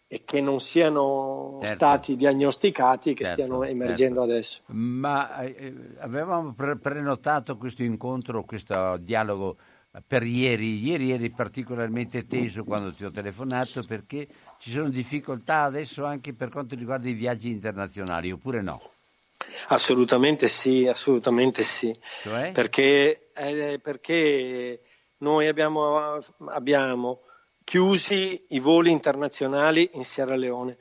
[0.09, 1.75] e che non siano certo.
[1.75, 4.31] stati diagnosticati e che certo, stiano emergendo certo.
[4.31, 4.61] adesso.
[4.67, 9.57] Ma eh, avevamo pre- prenotato questo incontro, questo dialogo
[10.05, 10.81] per ieri.
[10.83, 14.27] Ieri eri particolarmente teso quando ti ho telefonato perché
[14.59, 18.91] ci sono difficoltà adesso anche per quanto riguarda i viaggi internazionali, oppure no?
[19.69, 21.95] Assolutamente sì, assolutamente sì.
[22.23, 22.51] Cioè?
[22.51, 24.81] Perché, eh, perché,
[25.19, 27.21] noi abbiamo, abbiamo
[27.63, 30.77] chiusi i voli internazionali in Sierra Leone,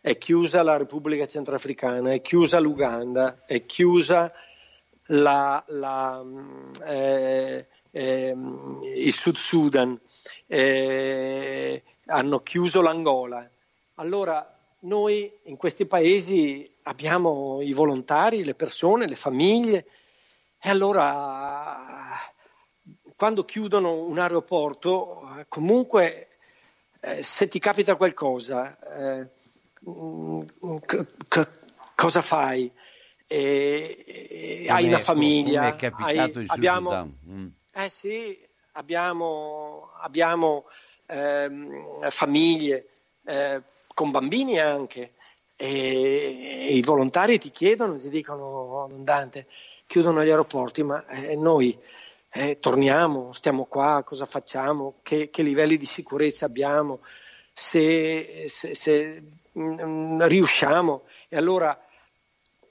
[0.00, 4.32] è chiusa la Repubblica Centrafricana, è chiusa l'Uganda, è chiusa
[5.06, 6.24] la, la,
[6.86, 8.34] eh, eh,
[8.96, 9.98] il Sud Sudan,
[10.46, 13.48] eh, hanno chiuso l'Angola.
[13.94, 19.86] Allora noi in questi paesi abbiamo i volontari, le persone, le famiglie
[20.60, 22.16] e allora
[23.16, 26.28] quando chiudono un aeroporto comunque
[27.00, 29.28] eh, se ti capita qualcosa eh,
[30.86, 31.48] c- c-
[31.94, 32.70] cosa fai?
[33.26, 37.46] Eh, hai una famiglia, hai, abbiamo, mm.
[37.72, 38.36] Eh sì,
[38.72, 40.64] abbiamo, abbiamo
[41.08, 42.86] ehm, famiglie
[43.24, 43.62] eh,
[43.94, 45.12] con bambini anche
[45.56, 49.46] e, e, i volontari ti chiedono, ti dicono, Don Dante,
[49.86, 51.76] chiudono gli aeroporti, ma eh, noi
[52.30, 57.00] eh, torniamo, stiamo qua, cosa facciamo, che, che livelli di sicurezza abbiamo,
[57.52, 61.02] se, se, se mh, mm, riusciamo.
[61.28, 61.76] E allora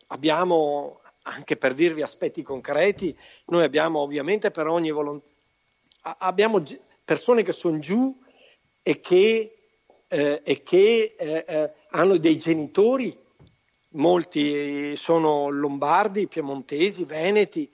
[0.08, 3.14] abbiamo anche per dirvi aspetti concreti,
[3.48, 5.36] noi abbiamo ovviamente per ogni volontario,
[6.20, 6.64] abbiamo
[7.04, 8.18] persone che sono giù
[8.88, 9.58] e che,
[10.08, 13.14] eh, e che eh, eh, hanno dei genitori,
[13.90, 17.70] molti sono lombardi, piemontesi, veneti,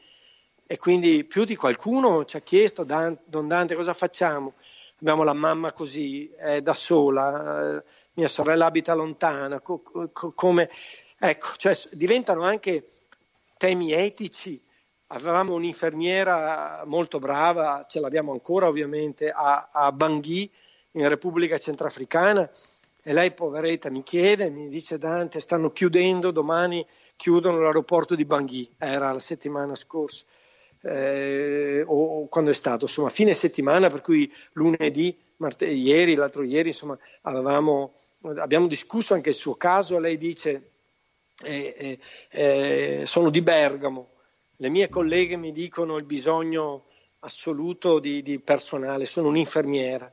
[0.65, 4.56] e quindi più di qualcuno ci ha chiesto, Don Dante, cosa facciamo?
[5.02, 10.71] Abbiamo la mamma così, è da sola, eh, mia sorella abita lontana, co- co- come...
[11.19, 12.88] Ecco, cioè diventano anche
[13.56, 14.60] temi etici.
[15.08, 20.52] Avevamo un'infermiera molto brava, ce l'abbiamo ancora ovviamente, a, a Bangui,
[20.93, 22.49] in Repubblica Centrafricana,
[23.06, 26.86] E lei, poveretta, mi chiede, mi dice Dante, stanno chiudendo, domani
[27.17, 30.23] chiudono l'aeroporto di Bangui, era la settimana scorsa,
[30.84, 36.43] eh, o, o quando è stato, insomma, fine settimana, per cui lunedì, marte- ieri, l'altro
[36.43, 40.69] ieri, insomma, avevamo, abbiamo discusso anche il suo caso, lei dice,
[41.43, 44.12] eh, eh, eh, sono di Bergamo,
[44.58, 46.86] le mie colleghe mi dicono il bisogno
[47.19, 50.10] assoluto di, di personale, sono un'infermiera.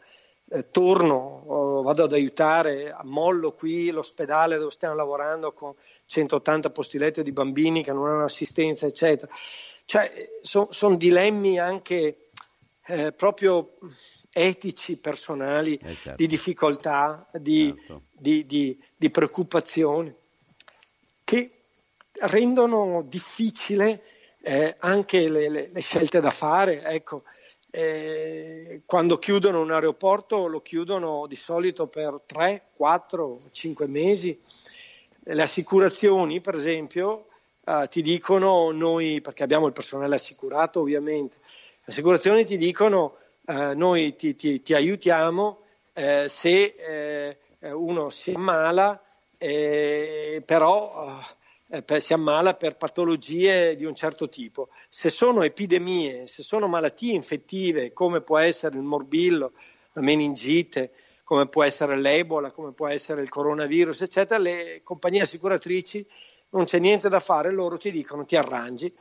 [0.52, 5.72] Eh, torno, oh, vado ad aiutare, mollo qui l'ospedale dove stiamo lavorando con
[6.06, 9.32] 180 posti letto di bambini che non hanno assistenza, eccetera.
[9.84, 10.10] Cioè,
[10.42, 12.30] sono son dilemmi anche
[12.86, 13.76] eh, proprio
[14.32, 16.14] etici, personali, Eh, certo.
[16.16, 18.02] di difficoltà, di, Certo.
[18.10, 20.12] di, di, di preoccupazioni,
[21.22, 21.50] che
[22.22, 24.02] rendono difficile
[24.42, 26.82] eh, anche le, le- le scelte da fare.
[26.82, 27.22] Ecco,
[27.70, 34.38] eh, quando chiudono un aeroporto lo chiudono di solito per 3, 4, 5 mesi.
[35.22, 37.26] Le assicurazioni, per esempio,
[37.64, 43.74] eh, ti dicono noi, perché abbiamo il personale assicurato ovviamente, le assicurazioni ti dicono eh,
[43.74, 45.60] noi ti, ti- ti aiutiamo
[45.92, 47.36] eh, se eh,
[47.72, 49.00] uno si ammala,
[49.38, 51.20] eh, però
[51.70, 54.68] eh, per- si ammala per patologie di un certo tipo.
[54.88, 59.52] Se sono epidemie, se sono malattie infettive come può essere il morbillo,
[59.92, 60.92] la meningite,
[61.24, 66.04] come può essere l'Ebola, come può essere il coronavirus, eccetera, le compagnie assicuratrici
[66.50, 68.92] non c'è niente da fare, loro ti dicono ti arrangi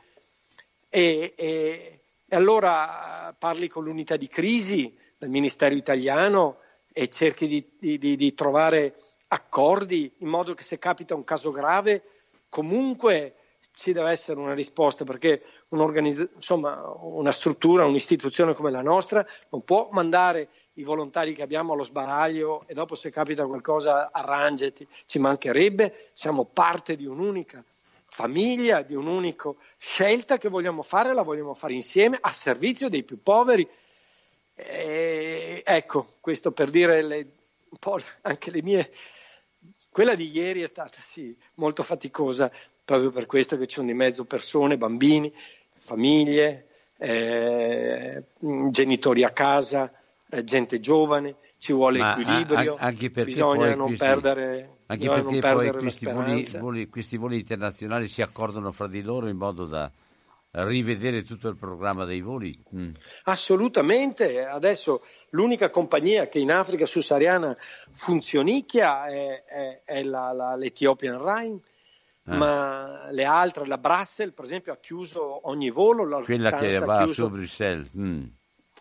[0.88, 2.00] e, e-
[2.32, 6.58] e allora parli con l'unità di crisi del Ministero italiano
[6.92, 8.94] e cerchi di, di- di- di trovare
[9.28, 12.02] accordi in modo che se capita un caso grave
[12.50, 13.34] comunque
[13.72, 19.88] ci deve essere una risposta perché insomma, una struttura, un'istituzione come la nostra non può
[19.92, 26.10] mandare i volontari che abbiamo allo sbaraglio e dopo se capita qualcosa arrangiati, ci mancherebbe,
[26.12, 27.64] siamo parte di un'unica
[28.06, 33.22] famiglia, di un'unica scelta che vogliamo fare, la vogliamo fare insieme a servizio dei più
[33.22, 33.66] poveri.
[34.54, 37.26] E, ecco, questo per dire le-
[37.70, 38.90] un po' anche le mie.
[39.90, 42.50] Quella di ieri è stata sì molto faticosa,
[42.84, 45.32] proprio per questo che ci sono di mezzo persone, bambini,
[45.78, 48.22] famiglie, eh,
[48.70, 49.90] genitori a casa,
[50.28, 55.22] eh, gente giovane, ci vuole Ma equilibrio, a- anche bisogna non questi- perdere, Anche bisogna
[55.22, 59.28] non perdere poi la questi voli, voli- questi voli internazionali si accordano fra di loro
[59.28, 59.90] in modo da
[60.52, 62.56] rivedere tutto il programma dei voli.
[62.74, 62.90] Mm.
[63.24, 67.56] Assolutamente, adesso l'unica compagnia che in Africa subsahariana
[67.92, 71.60] funzionicchia è, è- è la- la- l'Ethiopian Rhine,
[72.24, 72.36] Ah.
[72.36, 77.04] ma le altre, la Brussels per esempio ha chiuso ogni volo, la Quella che va
[77.04, 77.88] chiuso, su Bruxelles.
[77.96, 78.24] mm.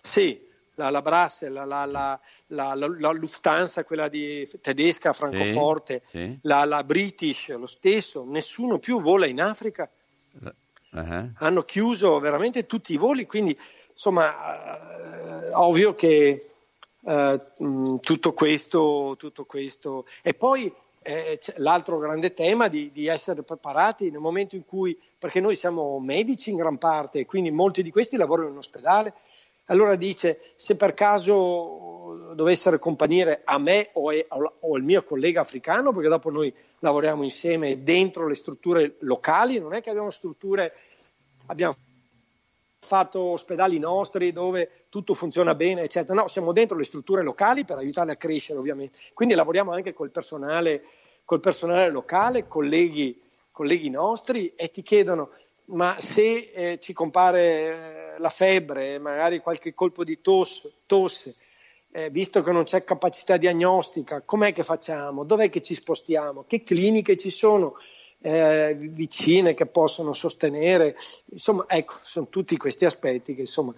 [0.01, 2.73] sì, la, la Brussels, la, la- la-
[3.11, 6.37] Lufthansa, quella di, tedesca a Francoforte, sì.
[6.43, 9.89] La, la British lo stesso, nessuno più vola in Africa
[10.91, 13.57] Ah, hanno chiuso veramente tutti i voli, quindi
[13.91, 16.49] insomma eh, ovvio che
[17.05, 20.05] eh, mh, tutto, questo, tutto questo.
[20.23, 25.39] E poi eh, l'altro grande tema di, di essere preparati nel momento in cui, perché
[25.39, 29.13] noi siamo medici in gran parte quindi molti di questi lavorano in ospedale,
[29.65, 36.09] allora dice se per caso dovessero companire a me o al mio collega africano, perché
[36.09, 40.73] dopo noi lavoriamo insieme dentro le strutture locali, non è che abbiamo strutture,
[41.47, 41.75] abbiamo
[42.79, 46.13] fatto ospedali nostri dove tutto funziona bene, eccetera.
[46.21, 48.97] No, siamo dentro le strutture locali per aiutarle a crescere, ovviamente.
[49.13, 50.83] Quindi lavoriamo anche col personale,
[51.25, 55.29] col personale locale, colleghi, colleghi nostri, e ti chiedono:
[55.65, 61.35] ma se eh, ci compare eh, la febbre, magari qualche colpo di tosse, tosse
[61.91, 65.23] eh, visto che non c'è capacità diagnostica, com'è che facciamo?
[65.23, 66.45] Dov'è che ci spostiamo?
[66.47, 67.75] Che cliniche ci sono
[68.21, 70.95] eh, vicine che possono sostenere?
[71.31, 73.73] Insomma, ecco, sono tutti questi aspetti che insomma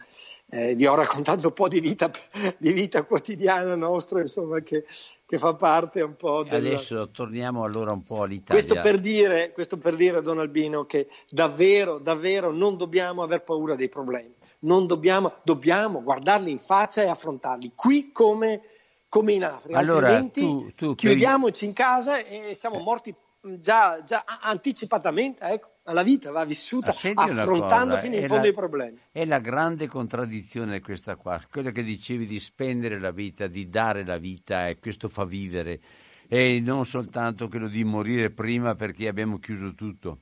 [0.54, 2.12] eh, vi ho raccontato un po' di vita,
[2.58, 4.86] di vita quotidiana nostra, insomma, che,
[5.26, 6.65] che fa parte un po' del...
[6.65, 8.62] Adesso torniamo allora un po' all'Italia.
[8.62, 13.76] Questo per, dire, questo per dire, Don Albino, che davvero, davvero non dobbiamo aver paura
[13.76, 18.62] dei problemi, non dobbiamo, dobbiamo guardarli in faccia e affrontarli, qui come,
[19.09, 23.14] come in Africa, Allora, altrimenti tu- tu chiudiamoci in casa e siamo morti
[23.59, 28.49] già, già anticipatamente, ecco, la vita va vissuta una affrontando cosa, fino in fondo la-
[28.49, 28.99] i problemi.
[29.12, 34.05] È la grande contraddizione questa qua, quello che dicevi di spendere la vita, di dare
[34.05, 35.80] la vita e questo fa vivere
[36.28, 40.20] e non soltanto quello di morire prima perché abbiamo chiuso tutto.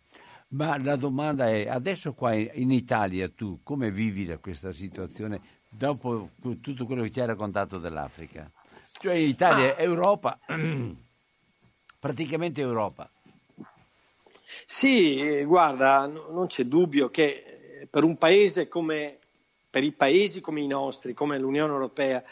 [0.50, 5.40] Ma la domanda è, adesso qua in Italia tu come vivi la- questa situazione
[5.70, 6.30] dopo
[6.62, 8.50] tutto quello che ci hai raccontato dell'Africa?
[9.00, 10.40] Cioè in Italia, Europa,
[12.00, 13.10] praticamente Europa.
[14.66, 19.18] Sì, guarda, n- non c'è dubbio che per un paese come
[19.70, 22.24] per i paesi come i nostri, come l'Unione Europea,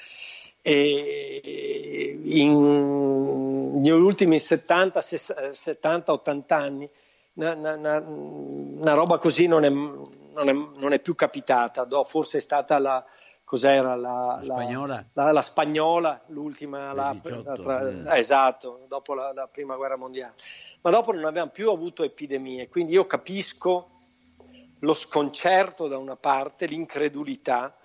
[0.61, 6.89] e in, negli ultimi 70, 70 80 anni
[7.37, 11.87] una, una, una roba così non è, non, è, non è, più capitata.
[12.03, 13.03] Forse è stata la,
[13.43, 18.19] cos'era la, la spagnola, la, la spagnola l'ultima, la, 18, tra, eh.
[18.19, 20.33] esatto, dopo la, prima guerra mondiale.
[20.81, 23.91] Ma dopo non abbiamo più avuto epidemie, quindi io capisco
[24.79, 27.75] lo sconcerto da una parte, l'incredulità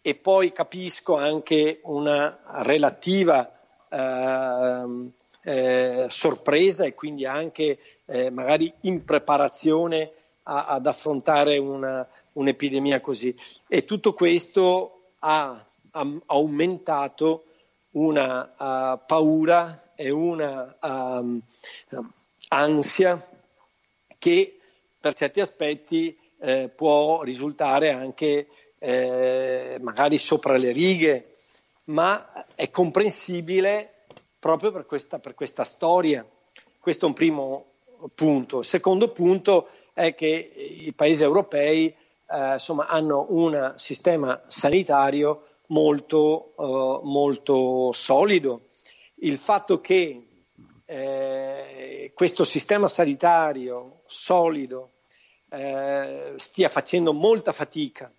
[0.00, 3.50] e poi capisco anche una relativa
[3.88, 5.12] eh,
[5.44, 10.10] eh, sorpresa e quindi anche eh, magari impreparazione
[10.44, 13.34] a, ad affrontare una, un'epidemia così.
[13.68, 17.44] E tutto questo ha, ha aumentato
[17.92, 21.40] una uh, paura e una um,
[22.48, 23.28] ansia
[24.18, 24.58] che
[24.98, 31.36] per certi aspetti eh, può risultare anche eh, magari sopra le righe,
[31.84, 33.93] ma è comprensibile
[34.44, 36.22] proprio per questa, per questa storia.
[36.78, 37.64] Questo è un primo
[38.14, 38.58] punto.
[38.58, 46.52] Il secondo punto è che i paesi europei eh, insomma, hanno un sistema sanitario molto,
[46.58, 48.66] eh, molto solido.
[49.20, 50.26] Il fatto che
[50.84, 54.90] eh, questo sistema sanitario solido
[55.48, 58.12] eh, stia facendo molta fatica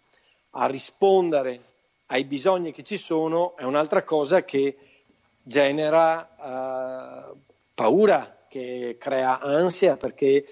[0.51, 1.61] a rispondere
[2.07, 4.75] ai bisogni che ci sono è un'altra cosa che
[5.47, 7.33] genera eh,
[7.73, 10.45] paura, che crea ansia perché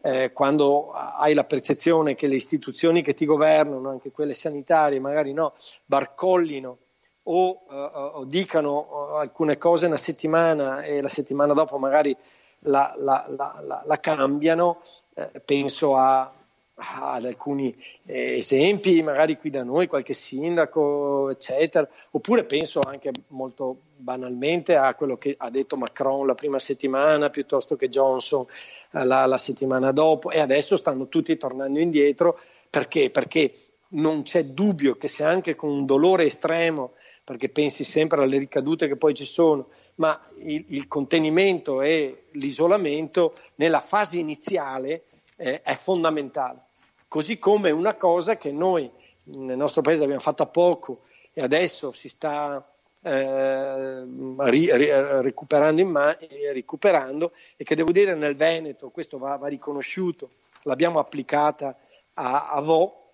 [0.00, 5.34] eh, quando hai la percezione che le istituzioni che ti governano, anche quelle sanitarie, magari
[5.34, 5.52] no,
[5.84, 6.78] barcollino
[7.24, 7.74] o, uh,
[8.14, 12.16] o dicano alcune cose una settimana e la settimana dopo magari
[12.60, 14.80] la, la, la, la cambiano,
[15.14, 16.32] eh, penso a,
[16.80, 17.76] ad alcuni
[18.06, 24.94] eh, esempi, magari qui da noi, qualche sindaco, eccetera, oppure penso anche molto banalmente a
[24.94, 28.46] quello che ha detto Macron la prima settimana piuttosto che Johnson
[28.92, 32.38] eh, la, la settimana dopo e adesso stanno tutti tornando indietro
[32.70, 33.10] perché?
[33.10, 33.52] Perché
[33.90, 36.92] non c'è dubbio che se anche con un dolore estremo,
[37.24, 43.34] perché pensi sempre alle ricadute che poi ci sono, ma il, il contenimento e l'isolamento
[43.56, 45.02] nella fase iniziale
[45.36, 46.68] eh, è fondamentale.
[47.10, 48.88] Così come una cosa che noi
[49.24, 51.00] nel nostro paese abbiamo fatto a poco
[51.32, 52.64] e adesso si sta
[53.02, 54.04] eh,
[54.36, 54.90] ri, ri,
[55.20, 56.16] recuperando, ma-
[56.52, 60.30] recuperando, e che devo dire nel Veneto, questo va, va riconosciuto,
[60.62, 61.76] l'abbiamo applicata
[62.14, 63.08] a, a Vo,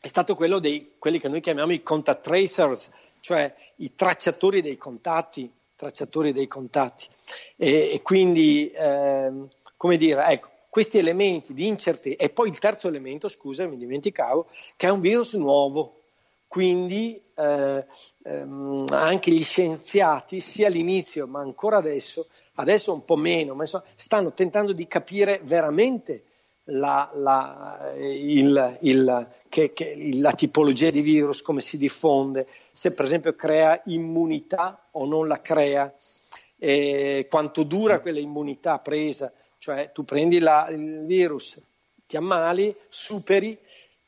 [0.00, 4.78] è stato quello dei quelli che noi chiamiamo i contact tracers, cioè i tracciatori dei
[4.78, 7.04] contatti, tracciatori dei contatti.
[7.56, 9.30] E, e quindi, eh,
[9.76, 14.50] come dire, ecco, questi elementi di incertezza, e poi il terzo elemento, scusa, mi dimenticavo,
[14.76, 16.02] che è un virus nuovo,
[16.48, 17.86] quindi eh,
[18.24, 23.84] ehm, anche gli scienziati, sia all'inizio ma ancora adesso, adesso un po' meno, ma insomma,
[23.94, 26.24] stanno tentando di capire veramente
[26.64, 33.06] la, la, il, il, che, che, la tipologia di virus, come si diffonde, se per
[33.06, 35.90] esempio crea immunità o non la crea,
[36.58, 39.32] eh, quanto dura quella immunità presa,
[39.66, 41.58] cioè tu prendi la, il virus,
[42.06, 43.58] ti ammali, superi,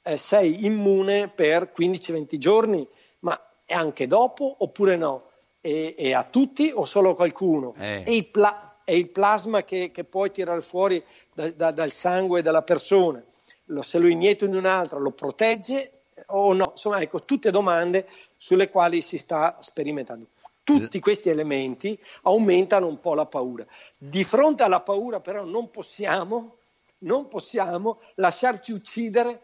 [0.04, 2.86] eh, sei immune per 15-20 giorni,
[3.20, 3.36] ma
[3.66, 5.30] anche dopo oppure no?
[5.60, 7.74] E, e a tutti o solo a qualcuno?
[7.76, 8.04] Eh.
[8.06, 11.02] E, il pla- e, il plasma che, che puoi tirare fuori
[11.34, 13.20] da, da, dal sangue della persona,
[13.64, 16.68] lo, se lo inietto in un'altra, lo protegge o no?
[16.70, 18.06] Insomma, ecco, tutte domande
[18.36, 20.28] sulle quali si sta sperimentando.
[20.76, 23.64] Tutti questi elementi aumentano un po' la paura.
[23.96, 26.56] Di fronte alla paura però non possiamo,
[26.98, 29.40] non possiamo lasciarci uccidere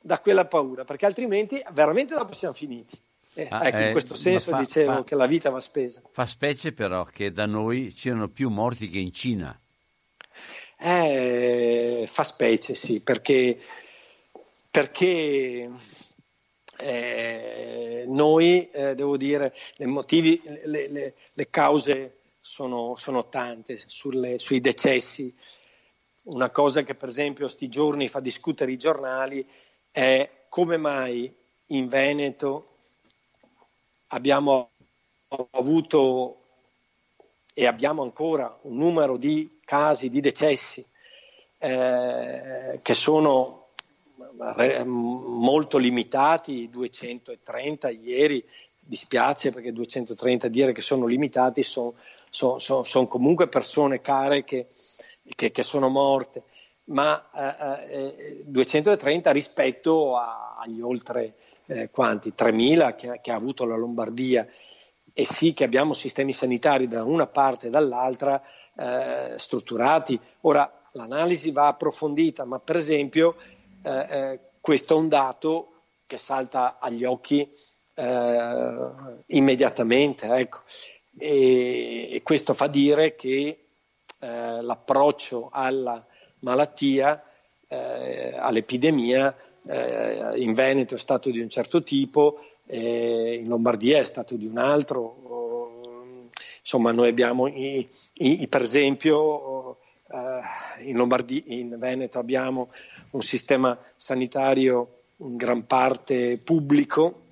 [0.00, 2.98] da quella paura, perché altrimenti veramente dopo siamo finiti.
[3.34, 6.02] Eh, Ah, ecco, eh, in questo senso fa- dicevo fa- che la vita va spesa.
[6.10, 9.58] Fa specie però che da noi c'erano più morti che in Cina.
[10.80, 13.58] Eh, fa specie, sì, perché,
[14.70, 15.68] perché
[16.78, 24.38] eh, noi, eh, devo dire, i motivi, le, le- le cause sono, sono tante sulle-
[24.38, 25.34] sui decessi.
[26.24, 29.46] Una cosa che per esempio sti giorni fa discutere i giornali
[29.90, 31.32] è come mai
[31.66, 32.66] in Veneto
[34.08, 34.70] abbiamo
[35.50, 36.36] avuto
[37.54, 40.84] e abbiamo ancora un numero di casi di decessi
[41.58, 43.67] eh, che sono
[44.38, 48.44] re- molto limitati, 230 ieri,
[48.78, 51.94] dispiace perché 230 dire che sono limitati sono
[52.30, 54.66] son, son, son comunque persone care che,
[55.34, 56.42] che, che sono morte,
[56.84, 61.34] ma eh, 230 eh, rispetto a, agli oltre
[61.66, 64.46] eh, quanti, 3.000 che, che ha avuto la Lombardia
[65.12, 68.40] e sì che abbiamo sistemi sanitari da una parte e dall'altra
[68.74, 70.18] eh, strutturati.
[70.42, 73.36] Ora l'analisi va approfondita, ma per esempio
[73.82, 75.72] eh, eh, questo è un dato
[76.06, 77.48] che salta agli occhi
[77.94, 78.90] eh,
[79.26, 80.26] immediatamente.
[80.26, 80.60] Ecco.
[81.18, 83.64] E, e, questo fa dire che
[84.18, 86.04] eh, l'approccio alla
[86.40, 87.22] malattia,
[87.66, 89.34] eh, all'epidemia,
[89.66, 94.58] eh, in Veneto è stato di un certo tipo, in Lombardia è stato di un
[94.58, 95.80] altro.
[96.60, 99.57] Insomma, noi abbiamo, i, i, per esempio,
[100.80, 102.70] in Lombardia, in Veneto abbiamo
[103.10, 107.26] un sistema sanitario in gran parte pubblico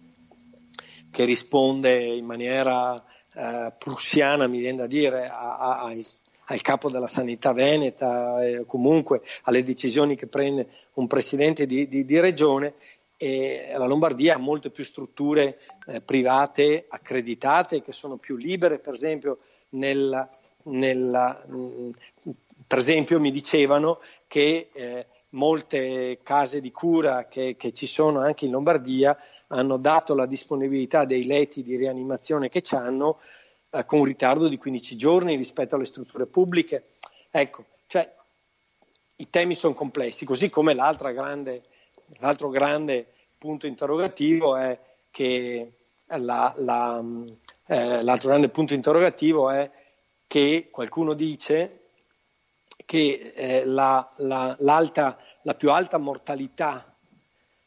[1.11, 3.03] che risponde in maniera
[3.33, 5.97] eh, prussiana, mi viene da dire, a, a, a,
[6.49, 12.05] al capo della sanità veneta, eh, comunque alle decisioni che prende un presidente di, di,
[12.05, 12.75] di regione.
[13.19, 18.93] E la Lombardia ha molte più strutture eh, private accreditate che sono più libere, per
[18.93, 19.39] esempio,
[19.71, 20.29] nel,
[20.65, 21.91] nella, mh, mm,
[22.67, 28.47] per esempio mi dicevano che eh, molte case di cura che, che, ci sono anche
[28.47, 29.17] in Lombardia
[29.49, 33.21] hanno dato la disponibilità dei letti di rianimazione che hanno
[33.71, 36.95] eh, con un ritardo di 15 giorni rispetto alle strutture pubbliche.
[37.31, 38.13] Ecco, cioè,
[39.17, 41.63] i temi sono complessi, così come grande,
[42.19, 43.07] l'altro grande
[43.39, 44.79] punto interrogativo è
[45.11, 45.73] che
[46.07, 47.05] la, la,
[47.67, 49.71] eh, l'altro grande punto interrogativo è
[50.27, 51.86] che qualcuno dice
[52.87, 56.97] che eh, la, la, la più alta mortalità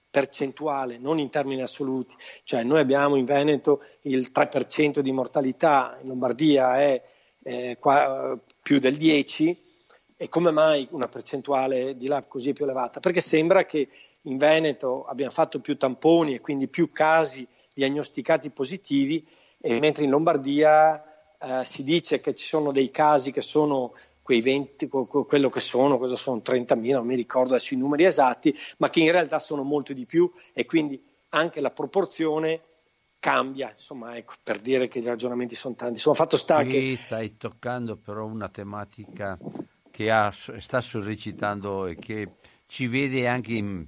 [0.10, 6.08] percentuale, non in termini assoluti, cioè noi abbiamo in Veneto il 3% di mortalità, in
[6.08, 7.04] Lombardia è
[7.44, 9.58] eh, qua, più del 10%
[10.18, 13.00] e come mai una percentuale di là così più elevata?
[13.00, 13.88] Perché sembra che
[14.24, 19.26] in Veneto abbiamo fatto più tamponi e quindi più casi diagnosticati positivi,
[19.62, 21.04] mentre in Lombardia
[21.40, 23.94] eh, si dice che ci sono dei casi che sono
[24.30, 28.56] quei 20, quello che sono, cosa sono 30.000, non mi ricordo adesso i numeri esatti,
[28.78, 32.62] ma che in realtà sono molto di più e quindi anche la proporzione
[33.18, 35.96] cambia, insomma, ecco, per dire che i ragionamenti sono tanti.
[35.96, 36.96] Insomma, fatto sta che...
[37.04, 39.36] stai toccando però una tematica
[39.90, 42.34] che ha, sta sollecitando e che
[42.68, 43.88] ci vede anche in,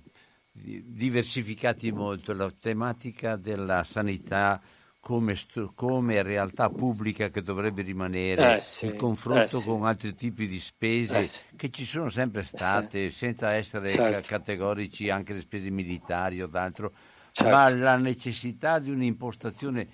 [0.52, 4.60] diversificati molto, la tematica della sanità
[5.02, 5.36] come,
[5.74, 9.66] come, realtà pubblica che dovrebbe rimanere, eh sì, il confronto eh sì.
[9.66, 11.40] con altri tipi di spese eh sì.
[11.56, 14.22] che ci sono sempre state, senza essere certo.
[14.22, 16.94] ca- categorici anche le spese militari o d'altro,
[17.34, 17.56] Certo.
[17.56, 19.88] ma la necessità di un'impostazione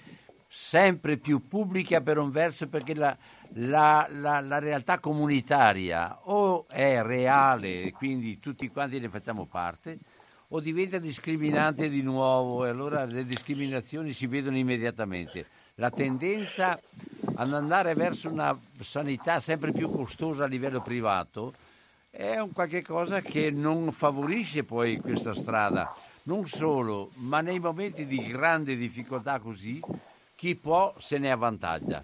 [0.48, 3.16] sempre più pubblica per un verso perché la,
[3.56, 10.00] la, la, la realtà comunitaria o è reale quindi tutti quanti ne facciamo parte
[10.50, 15.46] o diventa discriminante di nuovo e allora le discriminazioni si vedono immediatamente.
[15.76, 16.80] La tendenza
[17.36, 21.54] ad andare verso una sanità sempre più costosa a livello privato
[22.10, 25.94] è un qualche cosa che non favorisce poi questa strada.
[26.24, 29.80] Non solo, ma nei momenti di grande difficoltà così,
[30.36, 32.04] chi può se ne avvantaggia.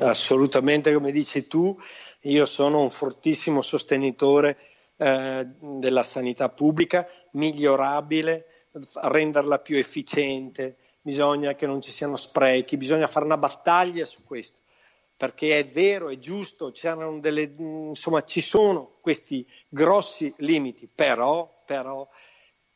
[0.00, 1.76] Assolutamente, come dici tu,
[2.24, 4.69] io sono un fortissimo sostenitore
[5.02, 8.68] eh, della sanità pubblica, migliorabile,
[9.00, 14.58] renderla più efficiente, bisogna che non ci siano sprechi, bisogna fare una battaglia su questo,
[15.16, 16.70] perché è vero, è giusto,
[17.18, 22.06] delle, insomma, ci sono questi grossi limiti, però, però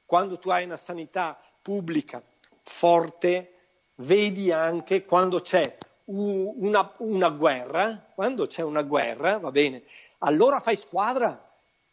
[0.07, 2.23] quando tu hai una sanità pubblica
[2.63, 3.53] forte,
[3.97, 9.83] vedi anche quando c'è una, una, guerra, quando c'è una guerra, va bene,
[10.21, 11.44] allora fai squadra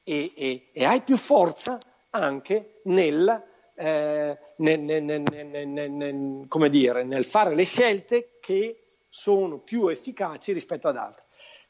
[0.03, 1.77] e, e, e hai più forza
[2.11, 3.43] anche nel,
[3.75, 10.97] eh, nel, nel, come dire, nel fare le scelte che sono più efficaci rispetto ad
[10.97, 11.23] altre.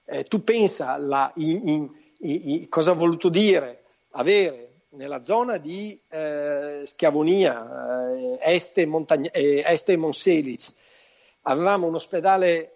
[0.06, 6.00] Eh, tu pensa la, in, in, in, cosa ha voluto dire avere nella zona di
[6.10, 10.74] eh, Schiavonia, eh, Este, Montagna, eh, Este Monselice,
[11.44, 12.76] avevamo un ospedale,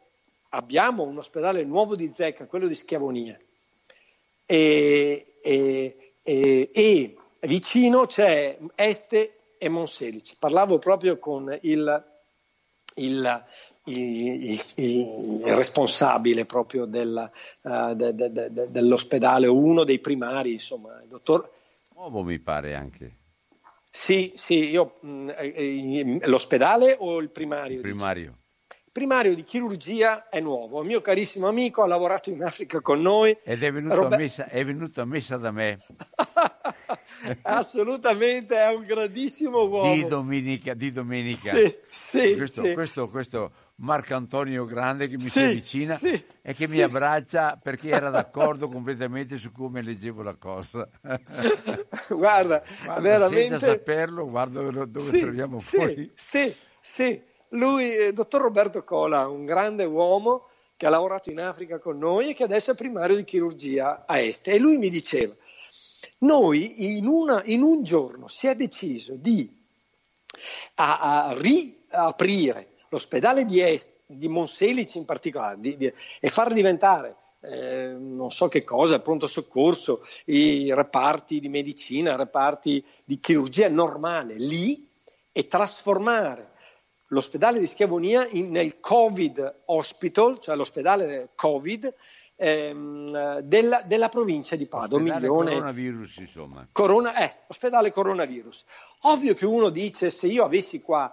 [0.49, 3.37] abbiamo un ospedale nuovo di Zecca, quello di Schiavonia,
[4.45, 10.35] e, e, e, e vicino c'è Este e Monselice.
[10.39, 12.03] Parlavo proprio con il,
[12.95, 13.43] il,
[13.83, 17.29] il, il responsabile proprio della,
[17.61, 21.53] uh, de, de, de, dell'ospedale, uno dei primari, insomma, il dottor
[21.95, 23.15] Nuovo mi pare anche.
[23.89, 27.75] Sì, sì, io mh, eh, eh, l'ospedale o il primario?
[27.75, 28.29] Il primario.
[28.29, 28.44] Il
[28.95, 33.37] primario di chirurgia è nuovo, il mio carissimo amico ha lavorato in Africa con noi.
[33.43, 35.79] Ed è venuto, Robert- a, messa, è venuto a messa da me
[37.41, 39.93] Assolutamente, è un grandissimo uomo.
[39.93, 40.73] di domenica.
[40.75, 41.49] Di domenica.
[41.49, 42.73] Sì, sì, questo, sì.
[42.73, 46.77] questo, questo Marco Antonio Grande che mi Sì, si avvicina sì, e che sì.
[46.77, 50.87] mi abbraccia perché era d'accordo completamente su come leggevo la cosa.
[52.07, 53.49] Guarda, Guarda, veramente...
[53.49, 56.11] senza saperlo, guarda dove, troviamo sì, fuori.
[56.13, 57.33] Sì, sì.
[57.49, 62.29] Lui, eh, dottor Roberto Cola, un grande uomo che ha lavorato in Africa con noi
[62.29, 64.51] e che adesso è primario di chirurgia a Este.
[64.51, 65.33] E lui mi diceva,
[66.19, 69.49] noi in, una- in un giorno si è deciso di
[70.75, 77.15] a, a riaprire l'ospedale di, Est, di Monselice in particolare di- di- e far diventare
[77.41, 83.69] eh, non so che cosa, il pronto soccorso, i reparti di medicina, reparti di chirurgia
[83.69, 84.89] normale lì
[85.31, 86.53] e trasformare
[87.07, 91.93] l'ospedale di Schiavonia in- nel Covid Hospital, cioè l'ospedale Covid
[92.37, 95.01] ehm, della, della provincia di Padova.
[95.01, 96.67] Ospedale milione- coronavirus, insomma.
[96.71, 98.65] Corona, eh, ospedale coronavirus.
[99.03, 101.11] Ovvio che uno dice se io avessi qua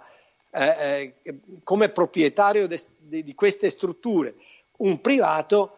[0.55, 4.35] eh, eh, come proprietario de- de- di queste strutture
[4.77, 5.77] un privato,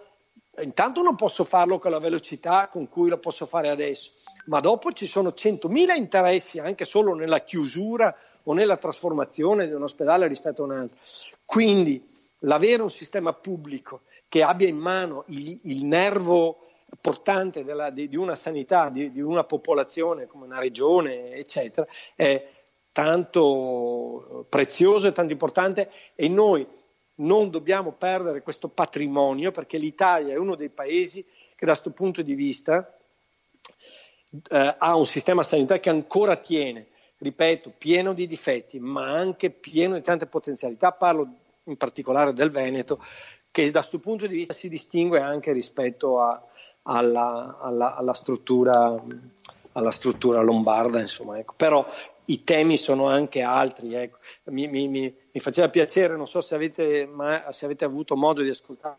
[0.62, 4.12] intanto non posso farlo con la velocità con cui lo posso fare adesso,
[4.48, 8.14] ma dopo ci sono 100.000 interessi anche solo nella chiusura
[8.46, 11.00] o nella trasformazione di un ospedale rispetto a un altro.
[11.46, 12.04] Quindi
[12.40, 16.66] l'avere un sistema pubblico che abbia in mano il, il nervo
[17.02, 22.50] portante della- di, di una sanità, di, di una popolazione come una regione, eccetera, è
[22.92, 26.66] tanto prezioso e tanto importante e noi
[27.16, 32.22] non dobbiamo perdere questo patrimonio perché l'Italia è uno dei paesi che da questo punto
[32.22, 32.98] di vista
[34.50, 36.88] eh, ha un sistema sanitario che ancora tiene,
[37.18, 40.92] ripeto, pieno di difetti, ma anche pieno di tante potenzialità.
[40.92, 41.28] Parlo
[41.64, 43.04] in particolare del Veneto,
[43.52, 46.42] che da questo punto di vista si distingue anche rispetto a-
[46.84, 49.02] alla, alla- alla struttura,
[49.72, 51.00] alla struttura lombarda.
[51.00, 51.54] Insomma, ecco.
[51.56, 51.86] Però
[52.26, 53.94] i temi sono anche altri.
[53.94, 54.18] ecco.
[54.46, 57.08] Mi, mi- mi- mi faceva piacere, non so se avete,
[57.52, 58.98] se avete avuto modo di ascoltare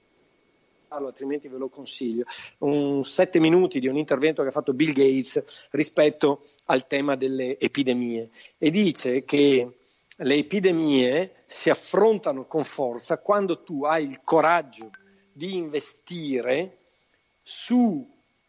[0.88, 2.24] altrimenti ve lo consiglio,
[2.58, 7.58] un sette minuti di un intervento che ha fatto Bill Gates rispetto al tema delle
[7.58, 9.76] epidemie e dice che
[10.18, 14.90] le epidemie si affrontano con forza quando tu hai il coraggio
[15.32, 16.78] di investire
[17.42, 18.08] su-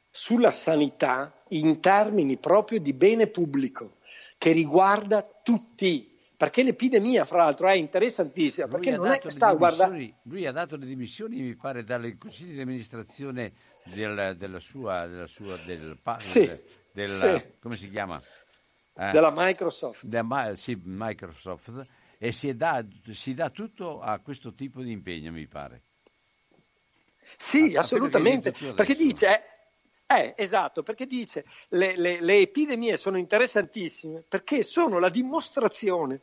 [0.10, 3.98] sulla sanità in termini proprio di bene pubblico
[4.38, 6.17] che riguarda tutti.
[6.38, 10.14] Perché l'epidemia, fra l'altro, è interessantissima, perché Lui non è che sta a guardare.
[10.24, 13.54] Lui ha dato le dimissioni, mi pare, dal consiglio di amministrazione
[13.86, 16.62] del, della sua, della sua del, Sì, del-
[16.92, 17.52] del- sì.
[17.60, 18.22] come si chiama?
[19.00, 20.04] Eh, della Microsoft.
[20.22, 21.86] Ma- sì, Microsoft
[22.20, 25.82] e si dà, si dà tutto a questo tipo di impegno, mi pare.
[27.36, 29.42] Sì, assolutamente, perché dice,
[30.08, 36.22] eh, esatto, perché dice le, le- le epidemie sono interessantissime perché sono la dimostrazione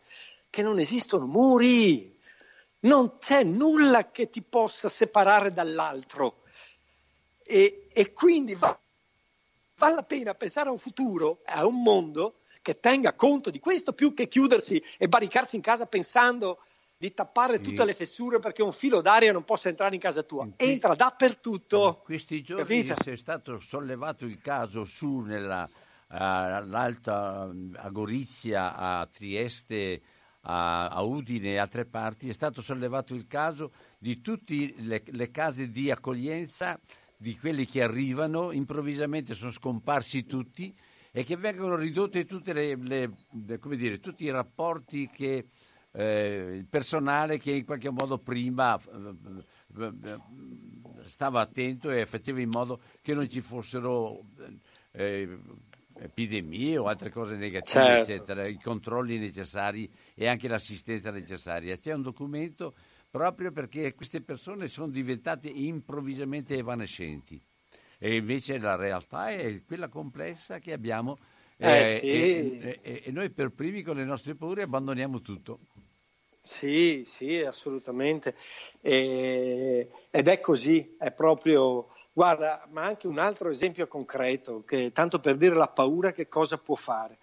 [0.49, 2.18] che non esistono muri,
[2.80, 6.43] non c'è nulla che ti possa separare dall'altro.
[7.43, 8.78] E, e quindi va,
[9.76, 13.93] vale la pena pensare a un futuro, a un mondo che tenga conto di questo
[13.93, 16.61] più che chiudersi e barricarsi in casa pensando
[16.97, 17.87] di tappare tutte Sì.
[17.87, 20.45] le fessure perché un filo d'aria non possa entrare in casa tua.
[20.45, 22.01] In Entra dappertutto.
[22.05, 23.11] Questi giorni Capito?
[23.11, 30.01] è stato sollevato il caso su nella, eh, all'Alta a Gorizia, a Trieste,
[30.43, 35.31] a, a Udine e altre parti, è stato sollevato il caso di tutte le, le
[35.31, 36.79] case di accoglienza,
[37.17, 40.75] di quelli che arrivano, improvvisamente sono scomparsi tutti
[41.11, 45.47] e che vengono ridotte tutte le, le- dire, tutti i rapporti che
[45.97, 50.19] eh, il personale che in qualche modo prima eh, eh,
[51.07, 54.25] stava attento e faceva in modo che non ci fossero
[54.93, 55.39] eh,
[55.97, 58.11] epidemie o altre cose negative, Certo.
[58.13, 61.77] eccetera, i controlli necessari e anche l'assistenza necessaria.
[61.77, 62.75] C'è un documento
[63.11, 67.41] proprio perché queste persone sono diventate improvvisamente evanescenti
[67.99, 71.17] e invece la realtà è quella complessa che abbiamo
[71.57, 72.07] Eh, sì.
[72.59, 75.61] e, e- e noi per primi con le nostre paure abbandoniamo tutto.
[76.47, 78.37] Sì, sì, assolutamente.
[78.83, 81.89] E- ed è così, è proprio.
[82.13, 86.59] Guarda, ma anche un altro esempio concreto, che, tanto per dire la paura che cosa
[86.59, 87.19] può fare.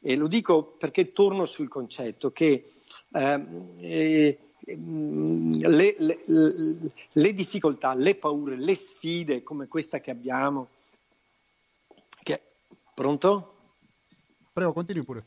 [0.00, 2.64] E lo dico perché torno sul concetto che
[3.12, 10.68] eh, le- le- le difficoltà, le paure, le sfide come questa che abbiamo.
[12.22, 12.40] Che...
[12.94, 13.54] Pronto?
[14.52, 15.26] Prego, continui pure.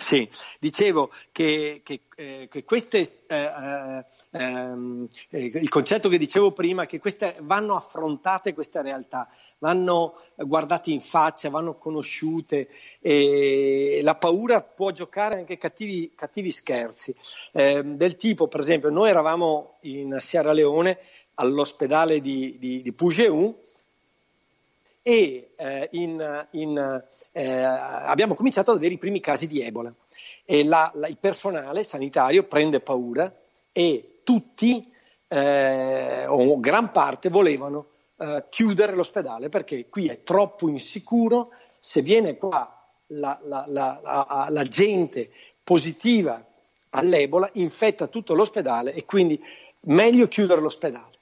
[0.00, 0.26] Sì,
[0.58, 6.86] dicevo che, che, eh, che queste, eh, eh, ehm, eh, il concetto che dicevo prima,
[6.86, 9.28] che queste vanno affrontate queste realtà,
[9.58, 12.68] vanno guardate in faccia, vanno conosciute
[13.02, 17.14] la paura può giocare anche cattivi, cattivi scherzi,
[17.52, 20.98] ehm, del tipo per esempio noi eravamo in Sierra Leone
[21.34, 23.68] all'ospedale di, di, di Pugeu
[25.02, 29.92] e eh, in, in, eh, abbiamo cominciato ad avere i primi casi di Ebola
[30.44, 33.32] e la, la, il personale sanitario prende paura
[33.72, 34.92] e tutti
[35.28, 37.86] eh, o gran parte volevano
[38.16, 42.76] eh, chiudere l'ospedale perché qui è troppo insicuro, se viene qua
[43.12, 45.30] la, la gente
[45.64, 46.44] positiva
[46.90, 49.42] all'Ebola infetta tutto l'ospedale e quindi
[49.82, 51.18] meglio chiudere l'ospedale.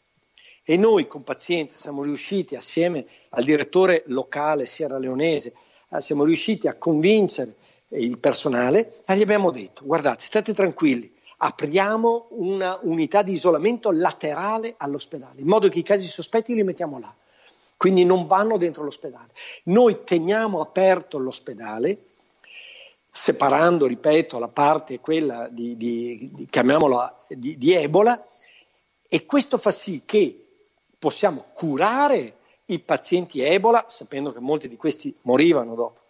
[0.70, 5.54] E noi con pazienza siamo riusciti, assieme al direttore locale sierraleonese,
[5.88, 7.54] eh, siamo riusciti a convincere
[7.92, 14.74] il personale e gli abbiamo detto, guardate, state tranquilli, apriamo una unità di isolamento laterale
[14.76, 17.14] all'ospedale, in modo che i casi sospetti li mettiamo là.
[17.78, 19.32] Quindi non vanno dentro l'ospedale.
[19.64, 22.08] Noi teniamo aperto l'ospedale,
[23.08, 28.22] separando, ripeto, la parte quella di, di, di chiamiamola di, di Ebola,
[29.08, 30.42] e questo fa sì che
[30.98, 32.36] possiamo curare
[32.66, 36.00] i pazienti Ebola, sapendo che molti di questi morivano dopo,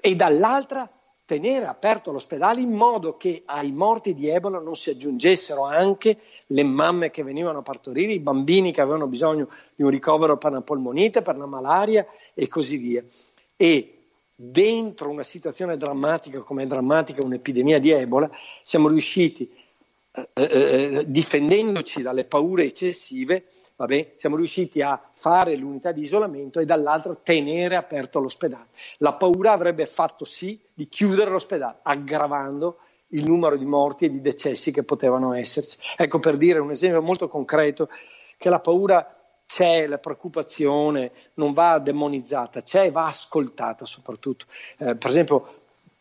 [0.00, 0.90] e dall'altra
[1.24, 6.64] tenere aperto l'ospedale in modo che ai morti di Ebola non si aggiungessero anche le
[6.64, 10.62] mamme che venivano a partorire, i bambini che avevano bisogno di un ricovero per una
[10.62, 13.02] polmonite, per una malaria e così via.
[13.56, 13.98] E
[14.34, 18.28] dentro una situazione drammatica come è drammatica un'epidemia di Ebola,
[18.64, 19.48] siamo riusciti,
[20.12, 23.46] eh, eh, eh difendendoci dalle paure eccessive,
[23.82, 28.68] Vabbè, siamo riusciti a fare l'unità di isolamento e dall'altro tenere aperto l'ospedale.
[28.98, 32.76] La paura avrebbe fatto sì di chiudere l'ospedale, aggravando
[33.08, 35.78] il numero di morti e di decessi che potevano esserci.
[35.96, 37.88] Ecco per dire un esempio molto concreto
[38.36, 44.46] che la paura c'è, la preoccupazione non va demonizzata, c'è e va ascoltata soprattutto.
[44.78, 45.54] Eh, per esempio,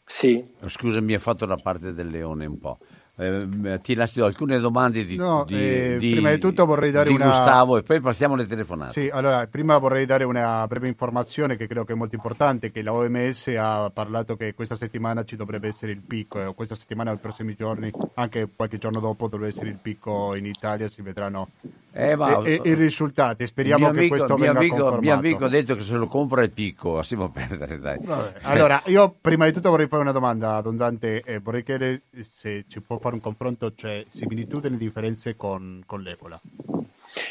[0.06, 0.54] sì.
[0.68, 2.78] Scusa, mi fatto la parte del leone un po'.
[3.22, 7.12] Eh, ti lascio alcune domande di, no, di, eh, di, prima di tutto vorrei dare
[7.12, 7.26] una...
[7.26, 9.00] Gustavo e poi passiamo alle telefonate.
[9.00, 12.82] Sì, allora, prima vorrei dare una breve informazione che credo che è molto importante, che
[12.82, 17.12] la OMS ha parlato che questa settimana ci dovrebbe essere il picco, eh, questa settimana
[17.12, 21.04] o i prossimi giorni, anche qualche giorno dopo dovrebbe essere il picco in Italia, si
[21.04, 21.50] vedranno
[21.94, 23.46] eh, ma, e, e, i risultati.
[23.46, 25.02] Speriamo amico, che questo venga amico, confermato.
[25.02, 28.00] Mio amico ha detto che se lo compra il picco, lasciamo perdere, dai.
[28.02, 31.64] Vabbè, allora, io prima di tutto vorrei fare una domanda a Don Dante, eh, vorrei
[31.64, 32.04] chiedere
[32.34, 36.40] se ci può fare un confronto, cioè similitudini e differenze con, con l'Ebola.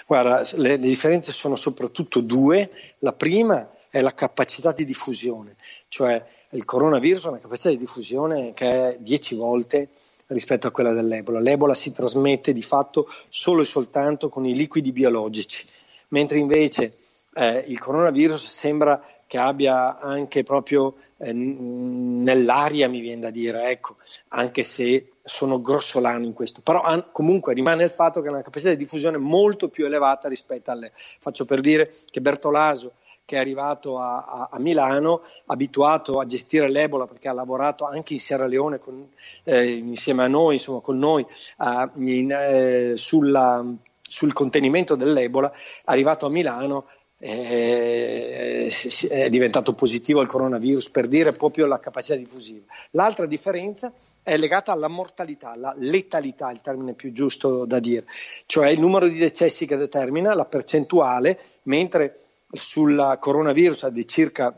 [0.07, 2.70] Guarda, le, le differenze sono soprattutto due.
[2.99, 5.57] La prima è la capacità di diffusione,
[5.89, 9.89] cioè il coronavirus ha una capacità di diffusione che è 10 volte
[10.28, 11.41] rispetto a quella dell'Ebola.
[11.41, 15.66] L'Ebola si trasmette di fatto solo e soltanto con i liquidi biologici,
[16.09, 16.97] mentre invece
[17.35, 23.97] eh, il coronavirus sembra che abbia anche proprio eh, nell'aria, mi viene da dire, ecco,
[24.28, 28.43] anche se sono grossolano in questo, però an- comunque rimane il fatto che ha una
[28.43, 30.93] capacità di diffusione molto più elevata rispetto alle.
[31.18, 32.93] Faccio per dire che Bertolaso
[33.31, 38.14] che è arrivato a, a, a, Milano, abituato a gestire l'Ebola perché ha lavorato anche
[38.14, 39.09] in Sierra Leone con,
[39.45, 41.25] eh, insieme a noi, insomma con noi,
[41.59, 43.64] uh, in, eh, sulla,
[44.03, 45.53] sul contenimento dell'Ebola,
[45.85, 46.87] arrivato a Milano
[47.21, 48.66] eh,
[49.09, 52.64] è diventato positivo al coronavirus per dire proprio la capacità diffusiva.
[52.93, 53.93] L'altra differenza
[54.23, 58.07] è legata alla mortalità, alla letalità, il termine più giusto da dire,
[58.47, 62.21] cioè il numero di decessi che determina la percentuale, mentre
[62.53, 64.55] sul coronavirus è di circa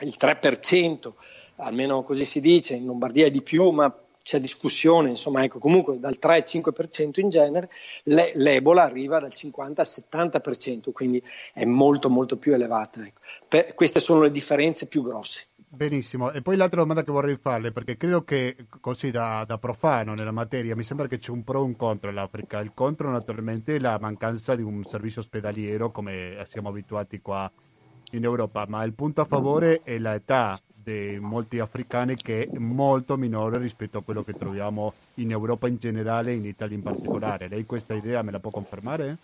[0.00, 1.12] il 3%,
[1.56, 5.98] almeno così si dice, in Lombardia è di più, ma c'è discussione, insomma, ecco, comunque
[5.98, 7.68] dal 3 al 5% in genere,
[8.04, 11.22] le, l'Ebola arriva dal 50 al 70%, quindi
[11.52, 13.00] è molto molto più elevata.
[13.00, 13.20] Ecco.
[13.48, 15.46] Per, queste sono le differenze più grosse.
[15.74, 20.12] Benissimo, e poi l'altra domanda che vorrei farle, perché credo che così da, da, profano
[20.12, 22.60] nella materia mi sembra che c'è un pro e un contro all'Africa.
[22.60, 27.50] Il contro naturalmente è la mancanza di un servizio ospedaliero come siamo abituati qua
[28.10, 33.16] in Europa, ma il punto a favore è l'età di molti africani che è molto
[33.16, 37.48] minore rispetto a quello che troviamo in Europa in generale e in Italia in particolare.
[37.48, 39.16] Lei questa idea me la può confermare?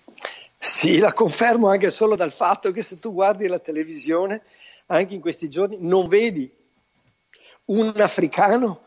[0.57, 4.41] Sì, la confermo anche solo dal fatto che se tu guardi la televisione
[4.89, 6.51] anche in questi giorni non vedi
[7.67, 8.83] un africano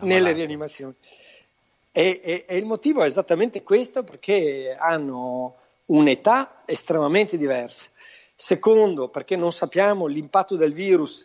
[0.00, 0.94] nelle rianimazioni.
[1.92, 7.88] E, e, e, il motivo è esattamente questo, perché hanno un'età estremamente diversa.
[8.34, 11.22] Secondo, perché non sappiamo l'impatto del virus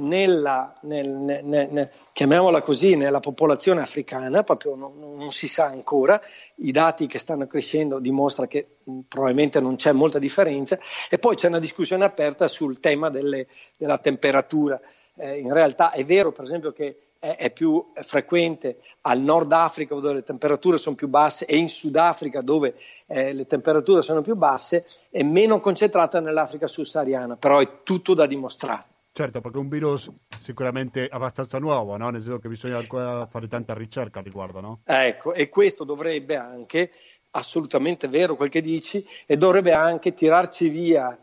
[0.00, 6.20] nella, nel, nel, nel, chiamiamola così, nella popolazione africana, proprio non, non, si sa ancora,
[6.56, 10.78] i dati che stanno crescendo dimostrano che mh, probabilmente non c'è molta differenza
[11.08, 13.46] e poi c'è una discussione aperta sul tema delle,
[13.76, 14.80] della temperatura.
[15.16, 19.94] Eh, in realtà è vero per esempio che è, è più frequente al Nord Africa
[19.94, 22.74] dove le temperature sono più basse e in Sudafrica dove
[23.06, 28.26] eh, le temperature sono più basse, è meno concentrata nell'Africa subsahariana, però è tutto da
[28.26, 28.84] dimostrare.
[29.12, 32.10] Certo, perché è un virus sicuramente abbastanza nuovo, no?
[32.10, 34.60] nel senso che bisogna ancora fare tanta ricerca a riguardo.
[34.60, 34.80] No?
[34.84, 36.92] Ecco, e questo dovrebbe anche,
[37.32, 41.18] assolutamente vero quel che dici, e dovrebbe anche tirarci via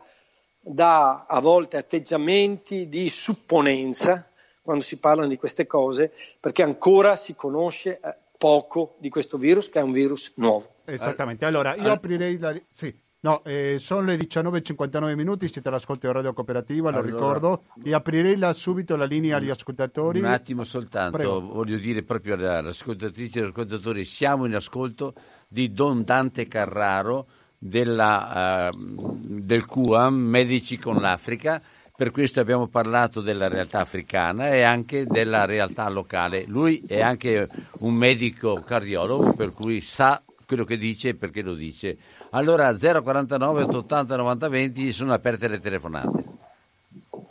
[0.60, 4.28] da a volte atteggiamenti di supponenza
[4.60, 9.70] quando si parlano di queste cose, perché ancora si conosce eh, poco di questo virus,
[9.70, 10.74] che è un virus nuovo.
[10.84, 12.54] Esattamente, allora io aprirei la...
[12.70, 12.94] Sì.
[13.20, 17.12] No, eh, sono le 19.59 minuti, siete all'ascolto di Radio Cooperativa, lo Allora.
[17.12, 20.20] ricordo, e aprirei la- subito la linea agli ascoltatori.
[20.20, 21.40] Un attimo soltanto, Prego.
[21.40, 25.14] voglio dire proprio alle ascoltatrici e agli ascoltatori, siamo in ascolto
[25.48, 27.26] di Don Dante Carraro
[27.58, 31.60] della, eh, del QAM, Medici con l'Africa,
[31.96, 36.44] per questo abbiamo parlato della realtà africana e anche della realtà locale.
[36.46, 37.48] Lui è anche
[37.80, 41.98] un medico cardiologo, per cui sa quello che dice e perché lo dice.
[42.30, 46.24] Allora 049 880 90 20 sono aperte le telefonate.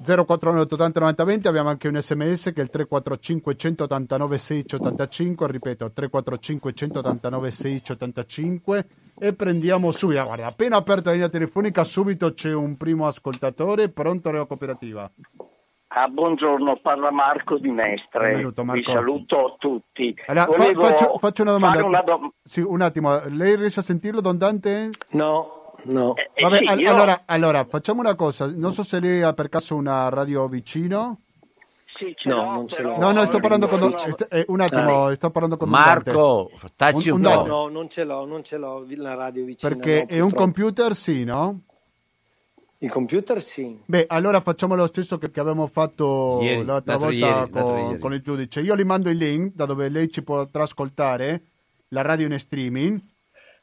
[0.04, 5.91] 049 80 90 20 abbiamo anche un sms che è il 345 189 685 ripeto
[5.91, 8.88] 345 189 685
[9.20, 14.30] e prendiamo subito guarda appena aperta la linea telefonica subito c'è un primo ascoltatore pronto
[14.30, 15.12] Radio Cooperativa
[15.89, 18.27] Ah, buongiorno, parla Marco di Mestre.
[18.31, 18.81] Benvenuto, Marco.
[18.81, 20.13] Vi saluto tutti.
[20.27, 23.83] allora, fa- Volevo faccio, faccio una domanda una dom- sì, un attimo lei riesce a
[23.83, 24.89] sentirlo Don Dante?
[25.11, 26.13] No, no.
[26.15, 29.21] Eh, eh, Vabbè, sì, al- io- allora, allora facciamo una cosa non so se lei
[29.21, 31.21] ha per caso una radio vicino
[31.85, 32.97] sì, ce No, l'ho, non ce l'ho.
[32.97, 33.95] no no sto parlando con Don-
[34.29, 37.45] eh, un attimo sto parlando con Don Marco, tacci un, Un- un po'.
[37.45, 39.73] no, No, non ce l'ho, non ce l'ho la radio vicina.
[39.73, 41.61] perché no, è un computer sì no?
[42.80, 43.80] Il computer sì.
[43.86, 47.99] Beh, allora facciamo lo stesso che, che abbiamo fatto Ieri, l'altra volta ieri, con, ieri.
[47.99, 48.61] con il giudice.
[48.61, 51.41] Io gli mando il link da dove lei ci potrà ascoltare
[51.89, 52.99] la radio in streaming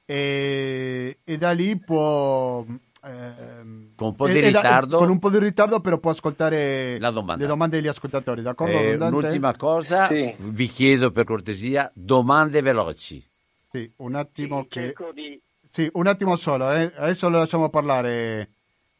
[0.04, 2.64] e, e da lì può...
[3.04, 4.98] ehm, Con un po' e- di e da- ritardo.
[4.98, 7.42] con un po' di ritardo però può ascoltare La domanda.
[7.42, 8.76] le domande degli ascoltatori, d'accordo?
[8.76, 10.34] Eh, un'ultima cosa, Sì.
[10.38, 13.24] vi chiedo per cortesia domande veloci.
[13.70, 14.80] Sì, un attimo sì, che...
[14.86, 15.40] cerco di-
[15.70, 16.92] Sì, un attimo solo, eh.
[16.96, 18.48] adesso lo lasciamo parlare.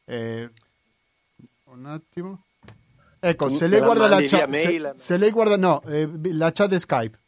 [0.04, 0.50] Eh,
[1.64, 2.44] un attimo.
[3.20, 6.74] Ecco, se lei la guarda la chat, se, se lei guarda, no, eh, la chat
[6.76, 7.18] Skype.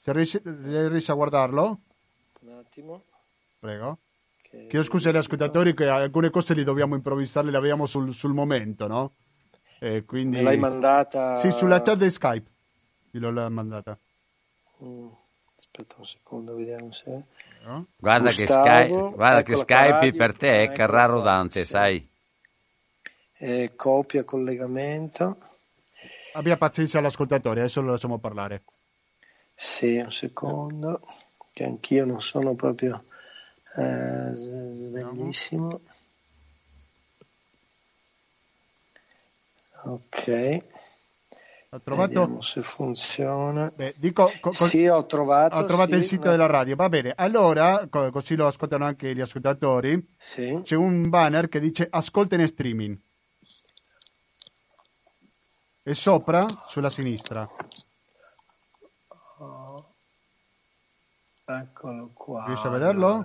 [0.00, 1.80] Se riesce, lei riesce a guardarlo,
[2.40, 3.04] Un attimo.
[3.60, 3.98] prego.
[4.42, 8.32] che- Chiedo scusa agli ascoltatori che alcune cose li dobbiamo improvvisare, le abbiamo sul, sul
[8.32, 9.12] momento, no?
[9.78, 10.36] E quindi...
[10.36, 11.38] Me l'hai mandata?
[11.38, 12.50] Sì, sulla chat di Skype.
[13.10, 13.96] Glielo l'ha mandata.
[14.82, 15.08] Mm,
[15.56, 17.24] Aspetta un secondo, vediamo se...
[17.64, 17.86] no?
[17.98, 21.20] Guarda che, Gustavo, Sky- guarda che eccola qua, Skype radio, per te è eccola Carraro
[21.22, 21.66] Dante, sì.
[21.68, 22.08] sai?
[23.46, 25.36] Eh, copia, collegamento.
[26.34, 28.62] Abbia pazienza all'ascoltatore, adesso lo lasciamo parlare.
[29.54, 31.00] Sì, un secondo,
[31.52, 33.04] che anch'io non sono proprio
[33.76, 35.80] eh, sveglissimo.
[39.84, 40.28] Ok,
[41.70, 42.12] Ha trovato...
[42.12, 43.72] vediamo se funziona.
[43.74, 44.30] Beh, dico...
[44.40, 45.56] co- Sì, ho trovato.
[45.56, 47.12] Ho trovato sì, il sito una- della radio, va bene.
[47.16, 52.36] Allora, co- così lo ascoltano anche gli ascoltatori, Sì, c'è un banner che dice ascolta
[52.36, 52.98] in streaming.
[55.88, 57.48] E sopra, sulla sinistra.
[61.44, 62.44] eccolo qua.
[62.46, 63.24] Riesci a vederlo?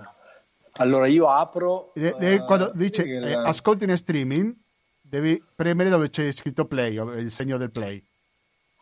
[0.74, 1.92] Allora io apro.
[1.94, 4.54] E- eh, quando dice il- eh, ascolta in streaming,
[5.00, 8.00] devi premere dove c'è scritto play, il segno del play.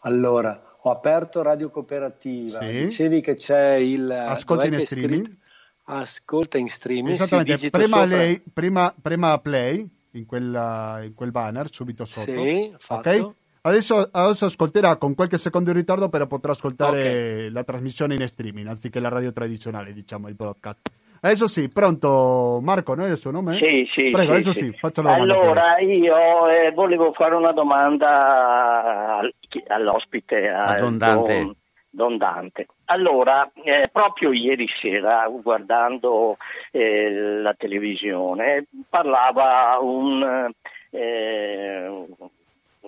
[0.01, 2.59] Allora, ho aperto Radio Cooperativa.
[2.59, 2.81] Sì.
[2.83, 5.25] Dicevi che c'è il Ascolta in streaming.
[5.25, 5.41] scritto?
[5.85, 7.15] Ascolta in streaming.
[7.15, 8.05] Esattamente, sopra.
[8.05, 12.31] lei, prima, prema play in, quella- in quel banner subito sotto.
[12.31, 13.09] Sì, fatto.
[13.09, 13.35] Ok?
[13.63, 18.67] Adesso, adesso ascolterà con qualche secondo di ritardo, però potrà ascoltare la trasmissione in streaming
[18.67, 20.91] anziché la radio tradizionale, diciamo, il broadcast.
[21.23, 23.05] Adesso sì, pronto Marco, no?
[23.05, 23.59] È il suo nome?
[23.59, 24.59] Sì, sì, Prego, sì, adesso sì.
[24.61, 25.35] sì, faccia la domanda.
[25.35, 29.21] Allora, io eh, volevo fare una domanda
[29.69, 31.39] all'ospite, A a Don Dante.
[31.39, 31.55] Don,
[31.91, 32.67] Don Dante.
[32.87, 36.39] Allora, eh, proprio ieri sera, guardando
[36.71, 37.11] eh,
[37.43, 40.51] la televisione, parlava un,
[40.89, 42.07] eh,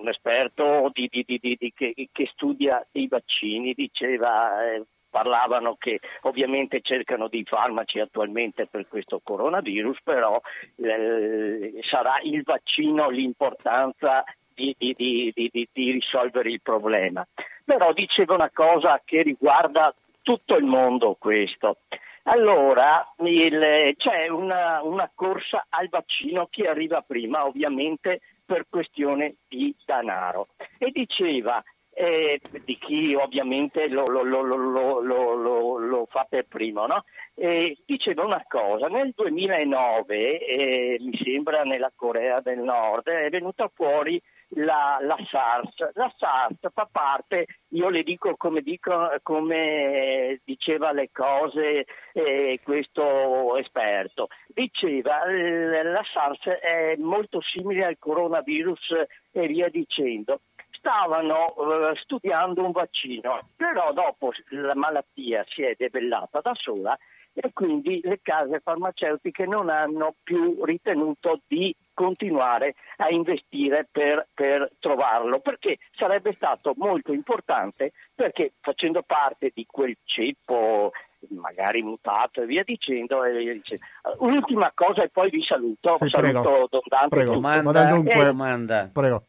[0.02, 4.64] un esperto di- di- di- che, che studia i vaccini, diceva...
[4.72, 4.82] eh,
[5.12, 10.40] Parlavano che ovviamente cercano dei farmaci attualmente per questo coronavirus, però
[10.76, 14.24] eh, sarà il vaccino l'importanza
[14.54, 17.26] di, di- di- di- risolvere il problema.
[17.62, 21.76] Però diceva una cosa che riguarda tutto il mondo questo.
[22.22, 28.20] Allora, il- c'è una, una corsa al vaccino che arriva prima, ovviamente
[28.52, 30.48] per questione di denaro.
[30.76, 31.62] E diceva,
[31.94, 37.04] eh, di chi ovviamente lo- lo- lo- lo fa per primo, no?
[37.34, 43.70] Eh, diceva una cosa, nel 2009, eh, mi sembra nella Corea del Nord, è venuta
[43.74, 44.20] fuori
[44.54, 45.92] la, la SARS.
[45.94, 53.56] La SARS fa parte, io le dico come, dico, come diceva le cose eh, questo
[53.56, 60.40] esperto, diceva eh, la SARS è molto simile al coronavirus e via dicendo
[60.82, 66.98] stavano eh, studiando un vaccino, però dopo la malattia si è debellata da sola
[67.32, 74.70] e quindi le case farmaceutiche non hanno più ritenuto di continuare a investire per, per
[74.78, 80.92] trovarlo, perché sarebbe stato molto importante, perché facendo parte di quel ceppo
[81.30, 83.24] magari mutato e via dicendo.
[83.24, 83.84] e via dicendo.
[84.18, 86.68] Un'ultima cosa e poi vi saluto, Sì, saluto prego.
[86.70, 87.08] Don Dante.
[87.08, 87.32] Prego.
[87.34, 88.24] Domanda, dunque.
[88.24, 88.90] domanda.
[88.92, 89.24] Prego.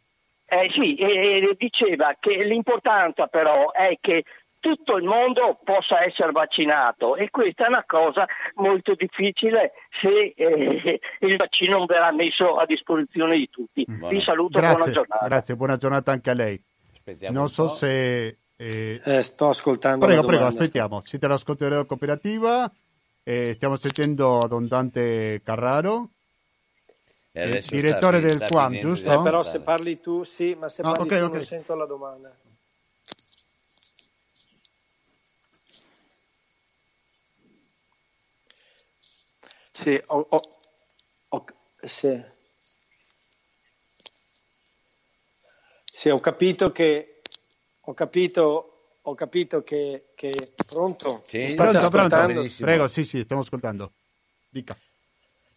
[0.46, 4.24] Eh sì, e diceva che l'importanza però è che
[4.64, 11.00] tutto il mondo possa essere vaccinato e questa è una cosa molto difficile se eh,
[11.20, 13.84] il vaccino non verrà messo a disposizione di tutti.
[13.86, 15.28] Buona- Vi saluto, buona Grazie, giornata.
[15.28, 16.64] grazie, buona giornata anche a lei.
[16.94, 18.38] Aspettiamo Non so se...
[18.56, 21.02] eh, Eh, sto ascoltando Prego, prego, aspettiamo.
[21.04, 22.72] Siete all'ascolto della cooperativa.
[23.26, 26.08] eh, stiamo sentendo Don Dante Carraro.
[27.34, 29.12] E adesso direttore sta- del Quam, giusto?
[29.12, 31.34] Eh, però se parli tu, sì, ma se Ah, parli ok, tu ok.
[31.34, 32.32] non sento la domanda.
[39.84, 40.42] Sì, ho, ho-
[41.28, 41.46] ho-
[41.82, 42.24] sì.
[45.84, 47.22] Sì, ho capito che
[47.82, 51.24] ho capito, ho capito che, che pronto?
[51.28, 51.98] Sì, state Pronto, pronto?
[51.98, 52.34] ascoltando?
[52.34, 52.68] Benissimo.
[52.68, 53.92] Prego, sì, sì, stiamo ascoltando.
[54.50, 54.78] Dica.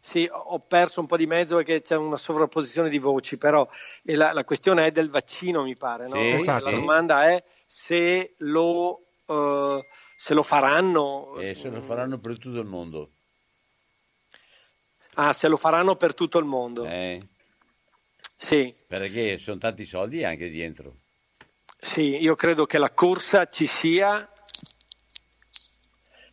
[0.01, 3.69] Sì, ho perso un po' di mezzo perché c'è una sovrapposizione di voci, però
[4.03, 6.09] e la, la questione è del vaccino, mi pare.
[6.09, 6.15] No?
[6.21, 6.65] Sì, esatto.
[6.65, 11.39] La domanda è se lo, eh, se lo faranno.
[11.41, 13.13] E se lo faranno per tutto il mondo.
[15.19, 16.85] Ah, se lo faranno per tutto il mondo.
[16.85, 17.23] Eh,
[18.37, 20.97] Sì, perché sono tanti soldi anche dietro.
[21.79, 24.29] sì, io credo che la corsa ci sia.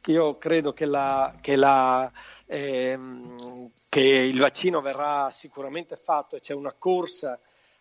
[0.07, 2.11] Io credo che, la, che, la,
[2.45, 7.39] ehm, che il vaccino verrà sicuramente fatto e c'è una corsa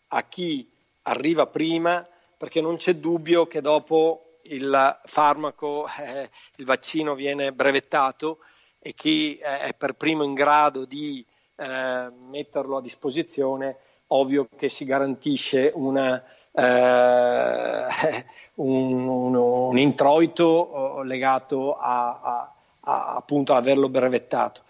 [0.09, 0.71] a chi
[1.03, 8.39] arriva prima perché non c'è dubbio che dopo il farmaco, eh, il vaccino viene brevettato
[8.83, 11.25] e chi eh, è per primo in grado di
[11.57, 13.77] eh, metterlo a disposizione,
[14.09, 17.87] ovvio che si garantisce una, eh,
[18.57, 24.63] un, un- un introito eh, legato a, a- a- appunto averlo brevettato.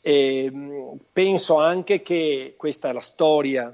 [0.00, 3.72] E, mh, penso anche che questa è la storia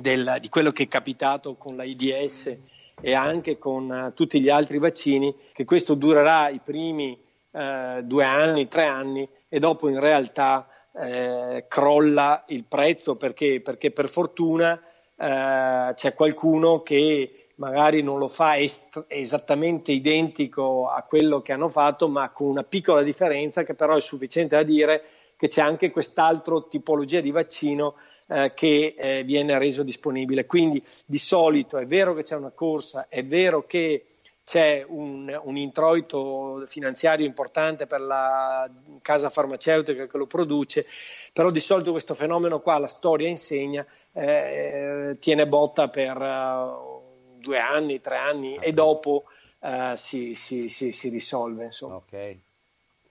[0.00, 2.56] del- di quello che è capitato con l'AIDS
[3.00, 7.18] e anche con eh, tutti gli altri vaccini, che questo durerà i primi
[7.52, 13.90] eh, due anni, tre anni e dopo in realtà eh, crolla il prezzo perché, perché
[13.90, 14.80] per fortuna
[15.16, 21.68] eh, c'è qualcuno che magari non lo fa est- esattamente identico a quello che hanno
[21.68, 25.02] fatto, ma con una piccola differenza che però è sufficiente a dire
[25.36, 27.94] che c'è anche quest'altro tipologia di vaccino
[28.28, 30.46] eh, che eh, viene reso disponibile.
[30.46, 34.06] Quindi di solito è vero che c'è una corsa, è vero che
[34.44, 38.68] c'è un, un introito finanziario importante per la
[39.00, 40.86] casa farmaceutica che lo produce,
[41.32, 47.58] però di solito questo fenomeno qua, la storia insegna, eh, tiene botta per eh, due
[47.58, 49.24] anni, tre anni e dopo
[49.60, 51.64] eh, si, si- si- si risolve.
[51.64, 51.96] Insomma.
[51.96, 52.36] Ok.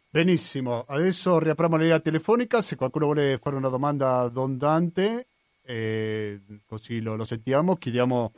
[0.10, 5.28] Benissimo, adesso riapriamo la linea telefonica, se qualcuno vuole fare una domanda a Don Dante,
[5.64, 8.34] eh, così lo, lo sentiamo, chiediamo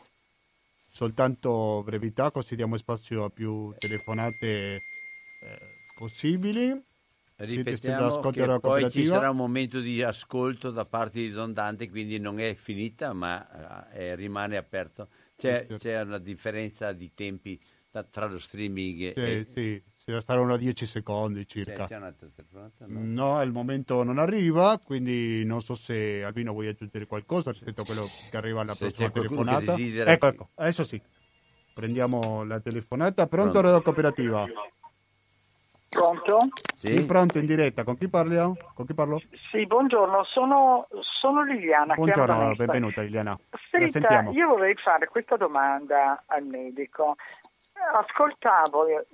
[0.93, 4.75] soltanto brevità, così diamo spazio a più telefonate
[5.41, 5.59] eh,
[5.95, 6.79] possibili.
[7.35, 12.19] Ripetiamo che poi ci sarà un momento di ascolto da parte di Don Dante, quindi
[12.19, 15.07] non è finita, ma eh, rimane aperto.
[15.35, 15.79] C'è, Sì, sì.
[15.79, 17.59] c'è una differenza di tempi
[18.11, 19.45] tra, lo streaming e...
[19.49, 19.83] sì, sì,
[20.19, 21.85] saranno 10 secondi circa.
[21.85, 22.85] c'è una telefonata?
[22.87, 22.99] No.
[23.03, 27.85] No, al momento non arriva, quindi non so se Albino vuoi aggiungere qualcosa rispetto a
[27.85, 29.75] quello che arriva alla Se prossima telefonata.
[29.75, 31.01] Ecco, ecco, adesso sì.
[31.73, 33.27] Prendiamo la telefonata.
[33.27, 33.67] Pronto, Pronto.
[33.67, 34.45] Radio Cooperativa?
[35.89, 36.47] Pronto?
[36.75, 38.57] Sì, pronto in diretta, con chi parliamo?
[38.73, 39.21] Con chi parlo?
[39.51, 41.93] Sì, buongiorno, sono, sono Liliana.
[41.93, 43.39] Buongiorno, benvenuta Liliana.
[43.49, 44.31] La Senta, sentiamo.
[44.33, 47.15] io vorrei fare questa domanda al medico.
[47.93, 49.05] Ascoltavo eh,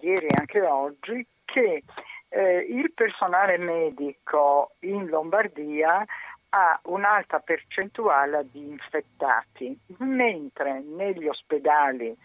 [0.00, 1.82] ieri e anche oggi che
[2.28, 6.04] eh, il personale medico in Lombardia
[6.50, 12.16] ha un'alta percentuale di infettati, mentre negli ospedali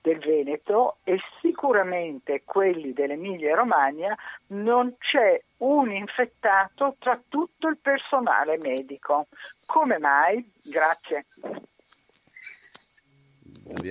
[0.00, 4.16] del Veneto e sicuramente quelli dell'Emilia Romagna
[4.48, 9.26] non c'è un infettato tra tutto il personale medico.
[9.66, 10.48] Come mai?
[10.62, 11.26] Grazie.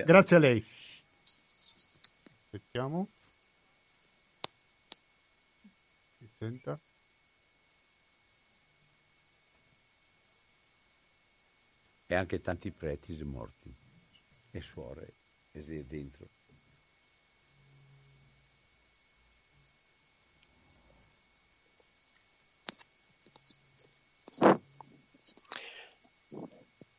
[0.06, 0.66] Grazie a lei.
[2.56, 3.10] Aspettiamo.
[6.18, 6.80] Si senta.
[12.08, 13.76] E anche tanti preti morti
[14.52, 15.14] e suore
[15.52, 16.28] e dentro.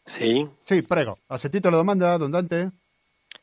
[0.04, 0.46] Sì?
[0.64, 1.16] Sì, prego.
[1.28, 2.72] Ha sentito la domanda, Don Dante?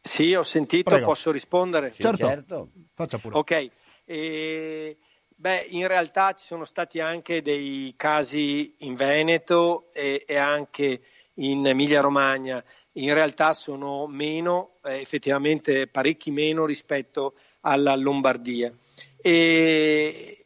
[0.06, 1.06] Sì, ho sentito, Prego.
[1.06, 1.94] posso rispondere?
[1.94, 2.18] Sì, Certo.
[2.18, 2.70] certo.
[2.94, 3.38] Faccia pure.
[3.38, 3.70] Ok,
[4.04, 4.98] e,
[5.30, 11.02] beh, in realtà ci sono stati anche dei casi in Veneto e, e anche
[11.36, 12.62] in Emilia-Romagna.
[12.94, 18.76] In realtà sono meno, eh, effettivamente parecchi meno rispetto alla Lombardia.
[19.22, 20.46] E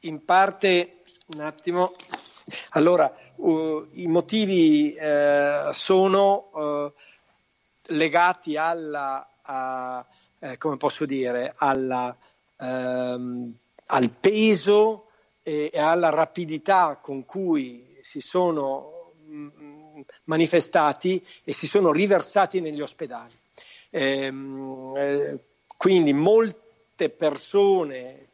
[0.00, 1.02] in parte,
[1.36, 1.94] un attimo,
[2.70, 6.92] allora, uh, i motivi eh, sono eh,
[7.88, 10.04] legati alla, a-
[10.38, 12.14] eh, come posso dire, alla,
[12.58, 13.52] ehm,
[13.86, 15.08] al peso
[15.42, 22.80] e, e alla rapidità con cui si sono mm, manifestati e si sono riversati negli
[22.80, 23.32] ospedali.
[23.90, 25.38] Ehm, eh,
[25.76, 28.26] quindi molte persone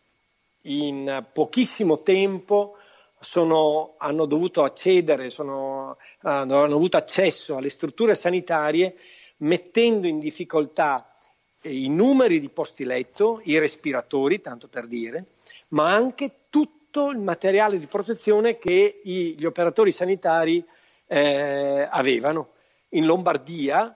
[0.63, 2.77] in pochissimo tempo
[3.19, 8.97] sono- hanno dovuto accedere, sono- hanno, hanno avuto accesso alle strutture sanitarie
[9.41, 11.17] mettendo in difficoltà
[11.61, 15.27] eh, i numeri di posti letto, i respiratori, tanto per dire,
[15.69, 20.65] ma anche tutto il materiale di protezione che gli operatori sanitari
[21.07, 22.53] eh, avevano.
[22.91, 23.95] In Lombardia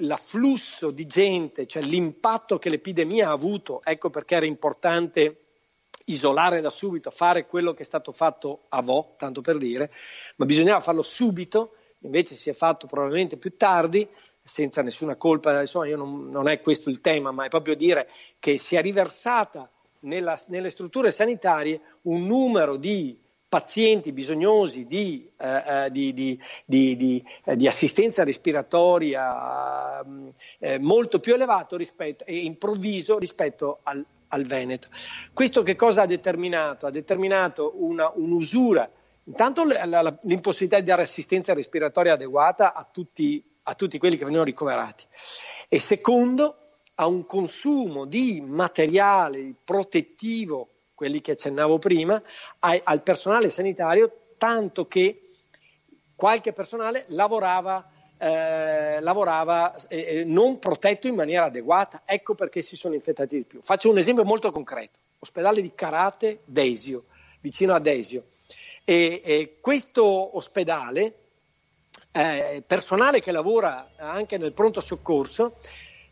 [0.00, 5.42] l'afflusso di gente, cioè l'impatto che l'epidemia ha avuto, ecco perché era importante
[6.06, 9.90] isolare da subito, fare quello che è stato fatto a Vo, tanto per dire,
[10.36, 14.06] ma bisognava farlo subito, invece si è fatto probabilmente più tardi,
[14.46, 18.58] senza nessuna colpa, insomma, non, non è questo il tema, ma è proprio dire che
[18.58, 19.68] si è riversata
[20.00, 23.18] nella- nelle strutture sanitarie un numero di
[23.48, 30.28] pazienti bisognosi di, eh, eh, di- di- di- eh, assistenza respiratoria mm,
[30.58, 34.88] eh, molto più elevato rispetto, e improvviso rispetto al, al Veneto.
[35.32, 36.86] Questo che cosa ha determinato?
[36.86, 38.88] Ha determinato una, un'usura,
[39.24, 45.04] intanto l'impossibilità di dare assistenza respiratoria adeguata a tutti, a tutti quelli che venivano ricoverati
[45.68, 46.58] e secondo
[46.96, 52.20] a un consumo di materiale protettivo, quelli che accennavo prima,
[52.60, 55.22] ai- al personale sanitario, tanto che
[56.14, 57.86] qualche personale lavorava,
[58.16, 63.44] eh, lavorava eh, eh, non protetto in maniera adeguata, ecco perché si sono infettati di
[63.44, 63.60] più.
[63.60, 67.04] Faccio un esempio molto concreto, ospedale di Carate, Desio,
[67.40, 68.24] vicino a Desio.
[68.84, 71.25] E, e questo ospedale,
[72.16, 75.56] eh, personale che lavora anche nel pronto soccorso,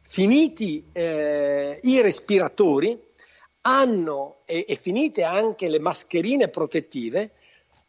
[0.03, 3.01] finiti eh, i respiratori,
[3.63, 7.31] hanno e, e finite anche le mascherine protettive,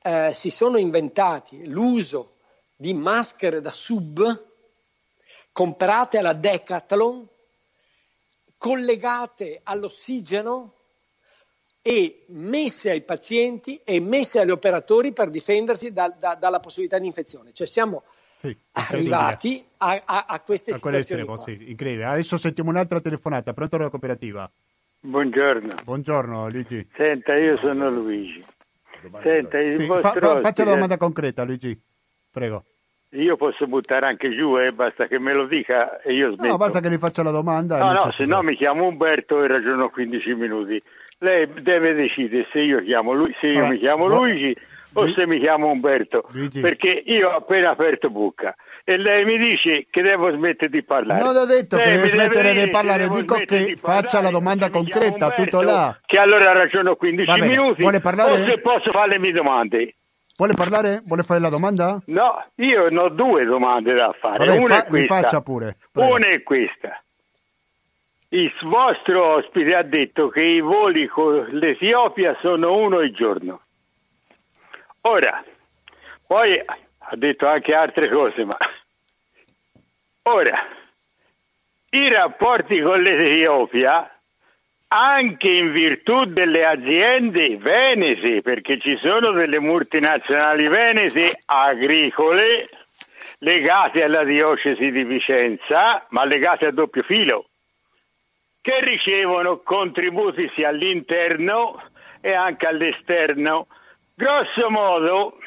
[0.01, 2.36] eh, si sono inventati l'uso
[2.78, 4.46] di maschere da sub
[5.51, 7.28] comprate alla Decathlon,
[8.58, 10.74] collegate all'ossigeno
[11.87, 17.05] e messe ai pazienti e messe agli operatori per difendersi da- da- dalla possibilità di
[17.05, 17.51] infezione.
[17.53, 18.01] Cioè siamo
[18.37, 21.24] Sì, arrivati a, a- a queste A situazioni.
[21.43, 22.05] sì, incredibile.
[22.05, 23.53] Adesso sentiamo un'altra telefonata.
[23.53, 24.49] Pronto la cooperativa?
[24.99, 26.87] Buongiorno, Buongiorno Luigi.
[26.95, 28.43] senta io sono Luigi.
[29.21, 31.79] Senta, il Sì, vostro fa- fa- faccia ospite- la domanda concreta Luigi.
[32.32, 32.63] Prego.
[33.12, 36.47] Io posso buttare anche giù e basta che me lo dica e io smetto.
[36.47, 37.78] No, basta che gli faccia la domanda.
[37.78, 40.82] No, no, se no mi chiamo Umberto e ragiono 15 minuti.
[41.20, 44.55] Lei deve decidere se io, chiamo lui, se io Allora, mi chiamo vo- Luigi
[44.93, 46.24] o se mi chiamo Umberto.
[46.33, 46.59] Luigi.
[46.59, 51.24] Perché io ho appena aperto bocca e lei mi dice che devo smettere di parlare.
[51.24, 54.01] Non ho detto Lei che mi deve smettere dire di parlare, dico che di faccia
[54.08, 56.00] parlare, la domanda concreta, Umberto, tutto là.
[56.05, 58.32] Che allora ragiono 15 Va bene, minuti vuole parlare?
[58.42, 59.93] o se posso fare le mie domande.
[60.37, 61.01] Vuole parlare?
[61.05, 62.01] Vuole fare la domanda?
[62.08, 64.46] No, io ne ho due domande da fare.
[64.46, 65.16] Vabbè, Una fa- è questa.
[65.21, 65.78] faccia pure.
[65.93, 66.13] Prego.
[66.13, 67.00] Una è questa.
[68.29, 73.61] Il vostro ospite ha detto che i voli con l'Etiopia sono uno al giorno.
[75.01, 75.43] Ora,
[76.27, 78.57] poi ha detto anche altre cose, ma
[80.23, 80.59] ora
[81.89, 84.09] i rapporti con l'Etiopia
[84.87, 92.69] anche in virtù delle aziende venete, perché ci sono delle multinazionali venete agricole
[93.39, 97.49] legate alla diocesi di Vicenza, ma legate a doppio filo,
[98.66, 101.79] che ricevono contributi sia all'interno
[102.20, 103.67] e anche all'esterno.
[104.16, 105.37] Grosso modo,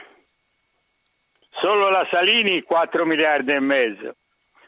[1.51, 4.15] solo la Salini 4 miliardi e mezzo,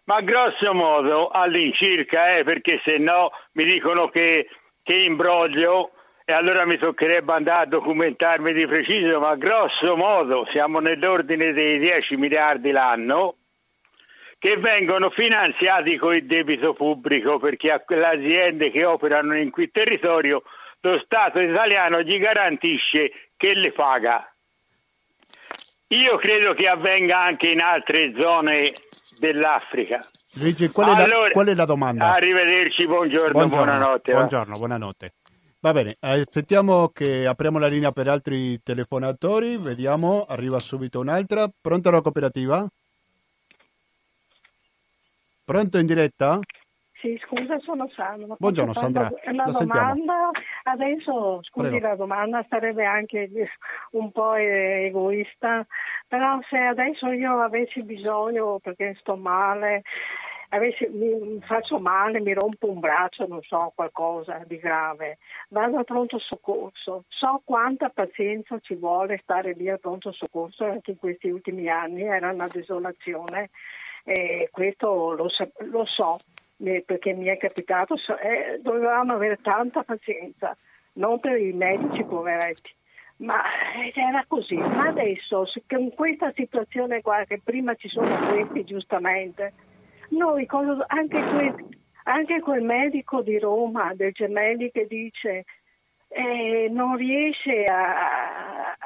[0.07, 4.49] ma grosso modo all'incirca, eh, perché se no mi dicono che,
[4.83, 5.93] che imbroglio
[6.25, 11.79] e allora mi toccherebbe andare a documentarmi di preciso, ma grosso modo siamo nell'ordine dei
[11.79, 13.37] 10 miliardi l'anno
[14.41, 19.71] che vengono finanziati con il debito pubblico perché a quelle aziende che operano in quel
[19.71, 20.43] territorio
[20.81, 24.27] lo Stato italiano gli garantisce che le paga.
[25.89, 28.61] Io credo che avvenga anche in altre zone
[29.19, 29.99] dell'Africa.
[30.41, 32.15] Luigi, qual è, Allora, la, qual è la domanda?
[32.15, 34.13] Arrivederci, buongiorno, buonanotte.
[34.13, 34.19] va.
[34.19, 35.13] Buongiorno, buonanotte.
[35.61, 41.47] Va bene, eh, aspettiamo che apriamo la linea per altri telefonatori, vediamo, arriva subito un'altra.
[41.61, 42.67] Pronto la cooperativa?
[45.51, 46.39] Pronto in diretta?
[47.01, 48.37] Sì, scusa, sono Sandra.
[48.39, 49.11] Buongiorno, Sandra.
[49.25, 50.31] Una La domanda,
[50.63, 51.89] adesso, scusi Prego.
[51.89, 53.29] la domanda, sarebbe anche
[53.99, 55.67] un po' egoista,
[56.07, 59.83] però se adesso io avessi bisogno, perché sto male,
[60.51, 65.19] avessi- mi faccio male, mi rompo un braccio, non so, qualcosa di grave,
[65.49, 70.93] vado al pronto soccorso, so quanta pazienza ci vuole stare lì al pronto soccorso anche
[70.93, 73.51] in questi ultimi anni, era una desolazione
[74.13, 75.29] e questo lo,
[75.71, 76.19] lo so
[76.65, 80.57] eh, perché mi è capitato, so- eh, dovevamo avere tanta pazienza,
[80.95, 82.75] non per i medici poveretti.
[83.19, 83.41] Ma
[83.75, 89.53] eh, era così, ma adesso con questa situazione qua, che prima ci sono questi giustamente,
[90.09, 90.45] noi
[90.89, 91.55] anche, que-
[92.05, 95.45] anche quel medico di Roma, del Gemelli, che dice
[96.13, 98.77] eh, non riesce a,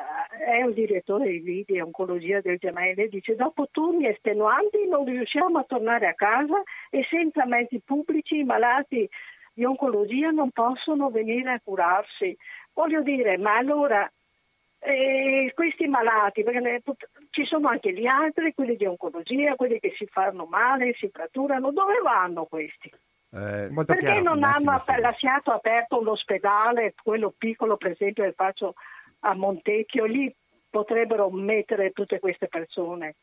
[0.44, 6.06] è un direttore di, oncologia del Gemelli, dice dopo turni estenuanti non riusciamo a tornare
[6.06, 9.08] a casa e senza mezzi pubblici i malati
[9.54, 12.36] di oncologia non possono venire a curarsi.
[12.74, 14.10] Voglio dire, ma allora
[14.80, 16.82] eh, questi malati, perché ne-
[17.30, 21.70] ci sono anche gli altri, quelli di oncologia, quelli che si fanno male, si fratturano,
[21.70, 22.92] dove vanno questi?
[23.34, 25.00] Eh, Molto Perché chiaro, non hanno attimo, sì.
[25.00, 28.74] lasciato aperto l'ospedale, quello piccolo per esempio che faccio
[29.20, 30.32] a Montecchio, lì
[30.70, 33.14] potrebbero mettere tutte queste persone.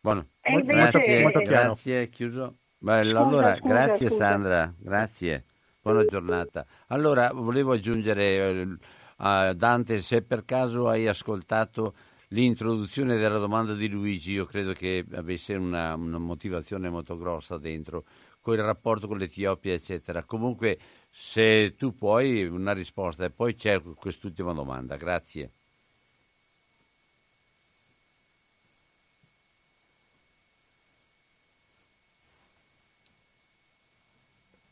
[0.00, 0.26] buono.
[0.48, 1.64] Molto- invece- Grazie, molto chiaro.
[1.66, 2.54] grazie, chiuso.
[2.78, 4.24] Beh, Scusa, allora, scusa, grazie scusa.
[4.28, 5.44] Sandra, grazie.
[5.82, 6.66] Buona giornata.
[6.88, 8.76] Allora, volevo aggiungere eh,
[9.18, 11.94] a Dante, se per caso hai ascoltato
[12.28, 18.04] l'introduzione della domanda di Luigi, io credo che avesse una, una motivazione molto grossa dentro,
[18.46, 20.22] con il rapporto con l'Etiopia, eccetera.
[20.22, 20.78] Comunque,
[21.10, 23.24] se tu puoi, una risposta.
[23.24, 24.94] E poi c'è quest'ultima domanda.
[24.94, 25.50] Grazie.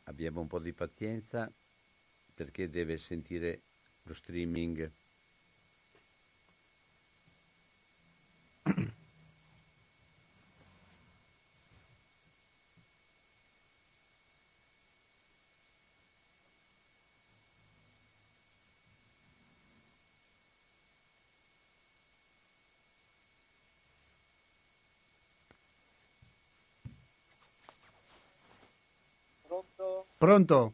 [0.04, 1.50] Abbiamo un po' di pazienza
[2.32, 3.62] perché deve sentire
[4.04, 4.88] lo streaming.
[30.24, 30.72] Pronto?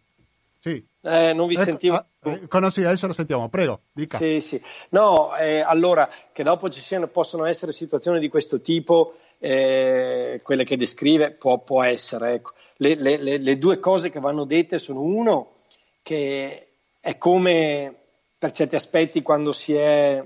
[0.61, 0.87] Sì.
[1.03, 1.95] Eh, non vi Ecco, sentivo.
[1.97, 4.17] ah, eh, sì, adesso lo sentiamo, prego, dica.
[4.19, 4.63] Sì, sì.
[4.91, 10.65] No, eh, allora, che dopo ci siano, possono essere situazioni di questo tipo, eh, quelle
[10.65, 12.35] che descrive, può, può essere.
[12.35, 12.53] Ecco.
[12.77, 15.55] Le, le- le- le due cose che vanno dette sono uno,
[16.03, 16.69] che
[17.01, 17.95] è come
[18.39, 20.23] per certi aspetti quando si è,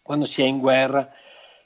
[0.00, 1.10] quando si è in guerra.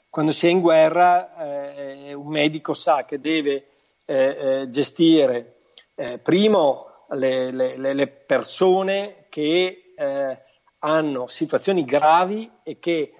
[0.09, 3.67] Quando si è in guerra, eh, un medico sa che deve
[4.05, 5.58] eh, eh, gestire
[5.99, 10.37] eh, primo le, le- le- persone che eh,
[10.79, 13.13] hanno situazioni gravi e che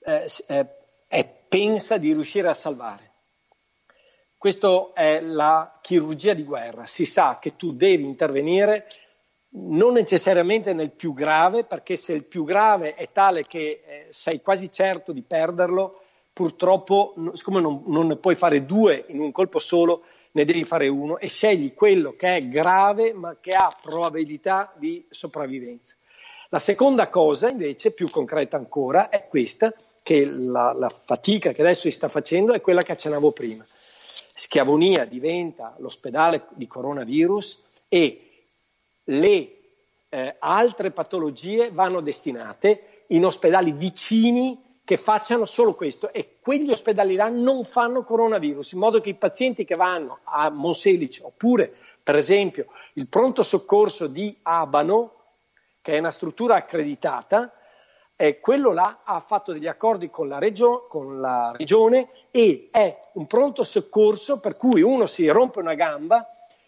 [0.00, 0.66] eh, eh,
[1.46, 3.10] pensa di riuscire a salvare.
[4.38, 6.86] Questa è la chirurgia di guerra.
[6.86, 8.86] Si sa che tu devi intervenire
[9.58, 14.40] non necessariamente nel più grave, perché se il più grave è tale che eh, sei
[14.40, 16.00] quasi certo di perderlo,
[16.32, 20.02] purtroppo, siccome non, non ne puoi fare due in un colpo solo,
[20.36, 25.02] ne devi fare uno e scegli quello che è grave ma che ha probabilità di
[25.08, 25.96] sopravvivenza.
[26.50, 29.72] La seconda cosa invece, più concreta ancora, è questa,
[30.02, 33.64] che la, la fatica che adesso si sta facendo è quella che accennavo prima.
[34.34, 38.44] Schiavonia diventa l'ospedale di coronavirus e
[39.04, 39.56] le
[40.10, 46.12] eh, altre patologie vanno destinate in ospedali vicini che facciano solo questo.
[46.12, 50.48] E quegli ospedali là non fanno coronavirus, in modo che i pazienti che vanno a
[50.48, 55.14] Monselice oppure per esempio il pronto soccorso di Abano,
[55.82, 57.52] che è una struttura accreditata,
[58.14, 63.00] eh, quello là ha fatto degli accordi con la, regio- con la regione e è
[63.14, 66.24] un pronto soccorso per cui uno si rompe una gamba,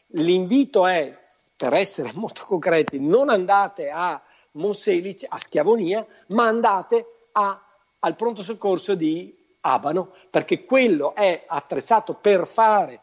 [0.08, 1.16] l'invito è,
[1.56, 4.20] per essere molto concreti, non andate a
[4.52, 7.62] Monselice, a Schiavonia, ma andate a
[8.00, 13.00] al pronto soccorso di Abano, perché quello è attrezzato per fare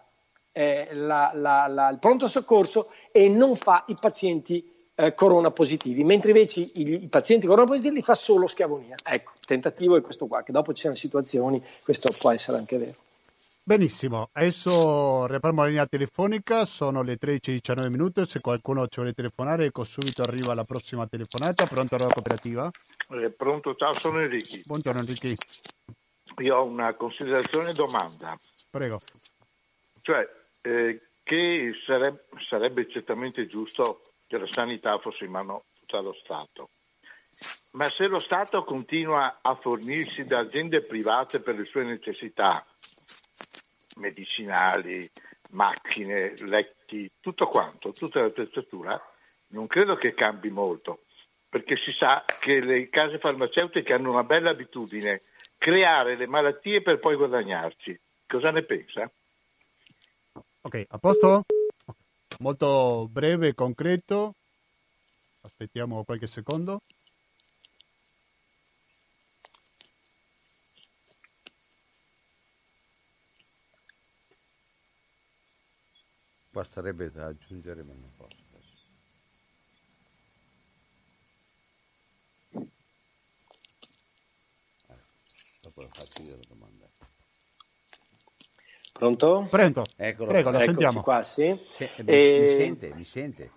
[0.52, 6.04] eh, la, la, la, il pronto soccorso e non fa i pazienti eh, corona positivi,
[6.04, 8.96] mentre invece i, i, pazienti corona positivi li fa solo schiavonia.
[9.04, 12.78] Ecco, il tentativo è questo qua, che dopo ci sono situazioni, questo può essere anche
[12.78, 13.05] vero.
[13.68, 19.66] Benissimo, adesso riapriamo la linea telefonica, sono le 13.19 minuti, se qualcuno ci vuole telefonare,
[19.66, 22.70] ecco subito arriva la prossima telefonata, pronto alla cooperativa?
[23.10, 24.60] Eh, pronto, ciao, sono Enrico.
[24.66, 25.42] Buongiorno Enrico.
[26.44, 28.38] Io ho una considerazione e domanda.
[28.70, 29.00] Prego.
[30.00, 30.30] Cioè,
[30.62, 36.70] eh, che sarebbe, sarebbe certamente giusto che la sanità fosse in mano tutta allo Stato.
[37.72, 42.64] Ma se lo Stato continua a fornirsi da aziende private per le sue necessità,
[43.96, 45.10] medicinali,
[45.52, 49.00] macchine, letti, tutto quanto, tutta la l'attrezzatura,
[49.50, 51.00] non credo che cambi molto,
[51.50, 55.22] perché si sa che le case farmaceutiche hanno una bella abitudine,
[55.58, 58.00] creare le malattie per poi guadagnarci.
[58.28, 59.10] Cosa ne pensa?
[60.62, 61.44] Ok, a posto?
[62.40, 64.34] Molto breve concreto.
[65.42, 66.82] Aspettiamo qualche secondo.
[76.56, 78.78] Qua sarebbe da aggiungere, ma non posso adesso.
[84.88, 84.94] Eh,
[85.64, 86.86] dopo faccio io la domanda.
[88.94, 89.48] Pronto?
[89.50, 89.84] Pronto.
[89.98, 90.30] Eccolo.
[90.32, 91.02] Prego, la sentiamo.
[91.02, 91.60] qua, sì.
[91.76, 92.94] Se- eh, mi, E- mi sente?
[92.94, 93.52] Mi sente?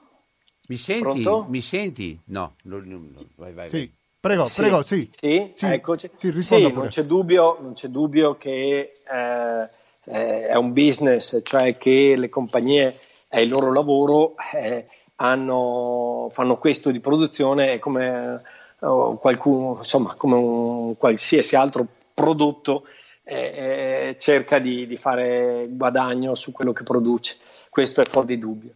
[0.67, 1.23] Mi senti?
[1.23, 1.47] Pronto?
[1.51, 2.21] Mi senti?
[2.25, 3.93] No, non- non- non- vai, vai, Sì, vai.
[4.19, 4.61] prego, Sì.
[4.61, 5.09] prego, sì.
[5.13, 6.11] Sì, Sì, eccoci.
[6.39, 9.71] sì, non c'è dubbio, non c'è dubbio che eh,
[10.11, 12.95] eh, è un business, cioè che le compagnie
[13.29, 14.87] è il loro lavoro, eh,
[15.17, 18.41] hanno- fanno questo di produzione è come
[18.81, 22.85] oh, qualcuno, insomma, come un qualsiasi altro prodotto
[23.25, 23.37] eh,
[24.11, 27.37] eh, cerca di, di fare guadagno su quello che produce.
[27.69, 28.71] Questo è fuori di dubbio.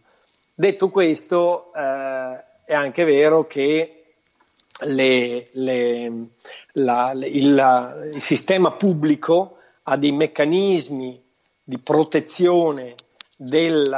[0.53, 4.03] Detto questo, eh, è anche vero che
[4.85, 6.27] le- le-
[6.73, 11.22] la- il, il sistema pubblico ha dei meccanismi
[11.63, 12.95] di protezione
[13.35, 13.91] del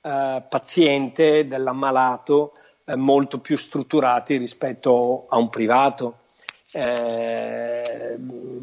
[0.00, 2.52] eh, paziente, dell'ammalato,
[2.84, 6.18] eh, molto più strutturati rispetto a un privato.
[6.70, 8.18] Eh,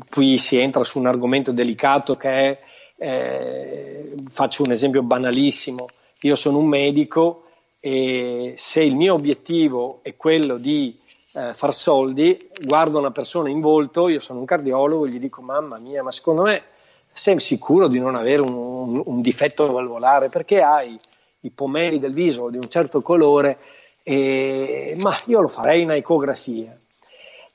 [0.10, 2.60] qui si entra su un argomento delicato che è,
[2.98, 5.88] eh, faccio un esempio banalissimo,
[6.22, 7.44] io sono un medico
[7.80, 10.98] e se il mio obiettivo è quello di
[11.34, 15.78] eh, far soldi, guardo una persona in volto, io sono un cardiologo, gli dico mamma
[15.78, 16.64] mia, ma secondo me
[17.18, 21.00] sei sicuro di non avere un, un- un difetto valvolare perché hai
[21.42, 23.58] i pomelli del viso di un certo colore,
[24.04, 26.78] e- ma io lo farei in ecografia.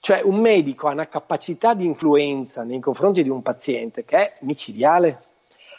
[0.00, 4.32] Cioè un medico ha una capacità di influenza nei confronti di un paziente che è
[4.40, 5.22] micidiale.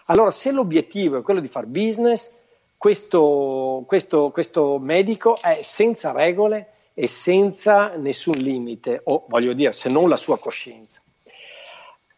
[0.05, 2.31] Allora se l'obiettivo è quello di fare business,
[2.77, 9.89] questo, questo- questo medico è senza regole e senza nessun limite, o voglio dire, se
[9.89, 11.01] non la sua coscienza.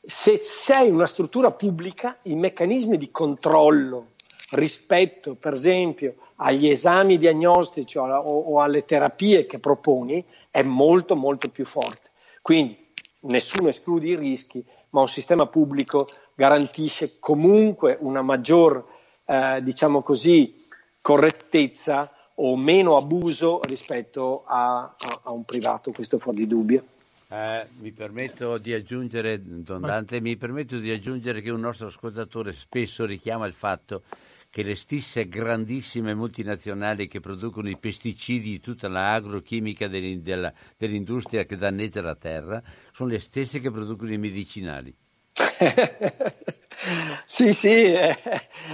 [0.06, 4.12] Se sei una struttura pubblica, i meccanismi di controllo
[4.52, 11.48] rispetto, per esempio, agli esami diagnostici o, o- alle terapie che proponi è molto molto
[11.50, 12.12] più forte.
[12.42, 12.78] Quindi
[13.22, 16.06] nessuno esclude i rischi, ma un sistema pubblico
[16.36, 18.86] garantisce comunque una maggior,
[19.26, 20.54] eh, diciamo così,
[21.02, 26.84] correttezza o meno abuso rispetto a, a- a un privato, questo fuori di dubbio.
[27.34, 32.54] Eh, mi permetto di aggiungere, Don Dante, mi permetto di aggiungere che un nostro ascoltatore
[32.54, 34.04] spesso richiama il fatto
[34.52, 42.04] che le stesse grandissime multinazionali che producono i pesticidi di tutta l'agrochimica dell'industria che danneggia
[42.04, 42.62] la terra
[42.92, 44.94] sono le stesse che producono i medicinali.
[47.26, 48.18] Sì, sì, eh,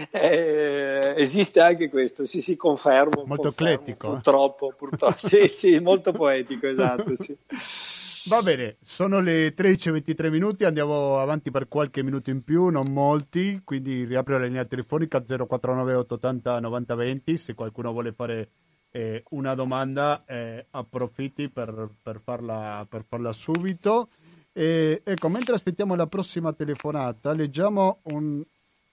[0.10, 3.24] eh, esiste anche questo, sì, sì, confermo.
[3.26, 4.10] Molto confermo, eclettico, eh.
[4.12, 5.18] Purtroppo, purtroppo.
[5.18, 7.38] sì, sì, molto poetico, esatto, sì.
[8.26, 13.62] Va bene, sono le 13.23 minuti, andiamo avanti per qualche minuto in più, non molti,
[13.64, 18.50] quindi riapro la linea telefonica 049 880 9020, se qualcuno vuole fare
[18.92, 24.10] eh, una domanda eh, approfitti per, per farla, per farla subito.
[24.52, 28.44] E, ecco, mentre aspettiamo la prossima telefonata, leggiamo un,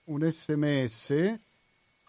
[0.05, 1.35] un sms.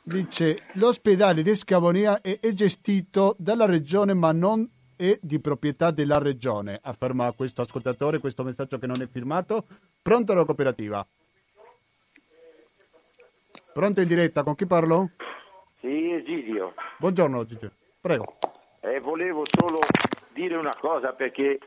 [0.03, 6.17] Dice: L'ospedale di Schiavonia è, è gestito dalla regione, ma non è di proprietà della
[6.17, 6.79] regione.
[6.81, 9.63] Afferma questo ascoltatore, questo messaggio che non è firmato.
[10.01, 11.05] Pronto la cooperativa?
[13.73, 15.11] Pronto in diretta, con chi parlo?
[15.79, 16.73] Sì, Egidio.
[16.97, 17.69] Buongiorno, Gigi.
[18.01, 18.37] Prego.
[18.81, 19.79] Eh, volevo solo
[20.33, 21.59] dire una cosa perché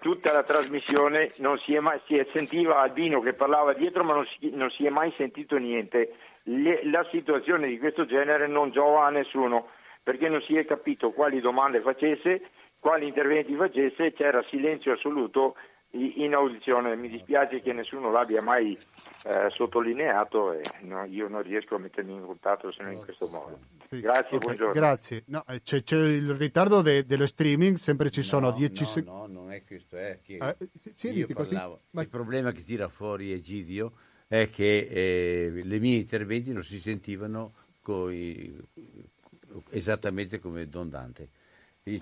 [0.00, 4.14] tutta la trasmissione non si, è mai, si è- sentiva Albino che parlava dietro ma
[4.14, 6.14] non si, non si è mai sentito niente.
[6.44, 9.68] Le- la situazione di questo genere non giova a nessuno
[10.02, 12.42] perché non si è capito quali domande facesse,
[12.82, 15.54] quali interventi facesse, c'era silenzio assoluto
[15.92, 16.96] in audizione.
[16.96, 18.76] Mi dispiace che nessuno l'abbia mai
[19.24, 23.28] eh, sottolineato e no, io non riesco a mettermi in contatto se non in questo
[23.28, 23.56] modo.
[23.88, 24.72] Grazie, Ok, buongiorno.
[24.72, 25.22] Grazie.
[25.26, 29.32] No, eh, c'è, c'è il ritardo de- dello streaming, sempre ci sono 10 no, secondi.
[29.32, 31.50] no, non è questo, è che Eh, sì, sì, io dite così.
[31.52, 31.80] parlavo.
[31.90, 32.02] Vai.
[32.02, 33.92] Il problema che tira fuori Egidio
[34.26, 38.56] è che eh, le mie interventi non si sentivano coi-
[39.70, 41.28] esattamente come Don Dante.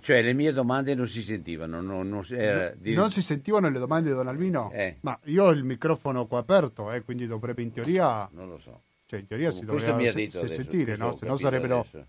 [0.03, 3.71] Cioè le mie domande non si sentivano, non, non si- era di- Non si sentivano
[3.71, 4.71] le domande di Don Albino?
[4.75, 4.97] Eh.
[5.01, 8.29] Ma io ho il microfono qua aperto, eh, quindi dovrebbe in teoria...
[8.33, 8.83] Non lo so.
[9.07, 11.17] Cioè, in teoria si dovrebbe se- se- sentire, no?
[11.17, 12.05] Se no sarebbero adesso.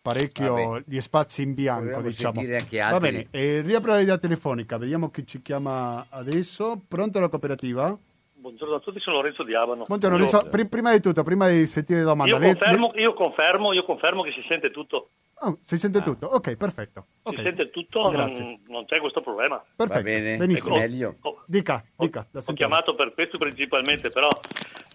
[0.00, 0.84] parecchio Vabbè.
[0.86, 2.34] gli spazi in bianco, Proviamo diciamo.
[2.34, 6.80] sentire anche Va bene, eh, riapro la linea telefonica, vediamo chi ci chiama adesso.
[6.86, 7.98] Pronto la cooperativa?
[8.34, 9.84] Buongiorno a tutti, sono Lorenzo di Abano.
[9.88, 10.48] Buongiorno, Io- Lorenzo.
[10.48, 14.22] Pri- prima di tutto, prima di sentire la domanda, Io confermo, io confermo, io confermo
[14.22, 15.08] che si sente tutto.
[15.40, 16.26] Oh, si sente tutto?
[16.26, 17.06] Ok, perfetto.
[17.22, 17.42] Si Ok.
[17.42, 18.42] sente tutto, Grazie.
[18.42, 19.62] non, non c'è questo problema.
[19.74, 20.76] Perfetto, bene, benissimo.
[20.76, 21.16] meglio.
[21.46, 22.26] Dica, dica.
[22.30, 22.72] la Ho sentiamo.
[22.74, 24.28] chiamato per questo principalmente, però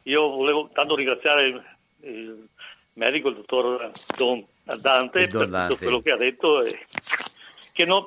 [0.04, 1.64] io volevo tanto ringraziare il,
[2.02, 2.48] il
[2.94, 4.46] medico, il dottor Don
[4.82, 5.68] Dante, Don per Dante.
[5.74, 6.80] tutto quello che ha detto e,
[7.74, 8.04] che non,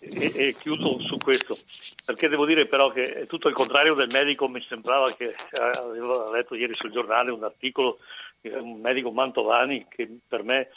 [0.00, 1.56] e, e chiudo su questo,
[2.04, 5.70] perché devo dire però che è tutto il contrario del medico, mi sembrava che eh,
[5.78, 7.98] avevo letto ieri sul giornale un articolo
[8.40, 10.68] di un medico Mantovani che per me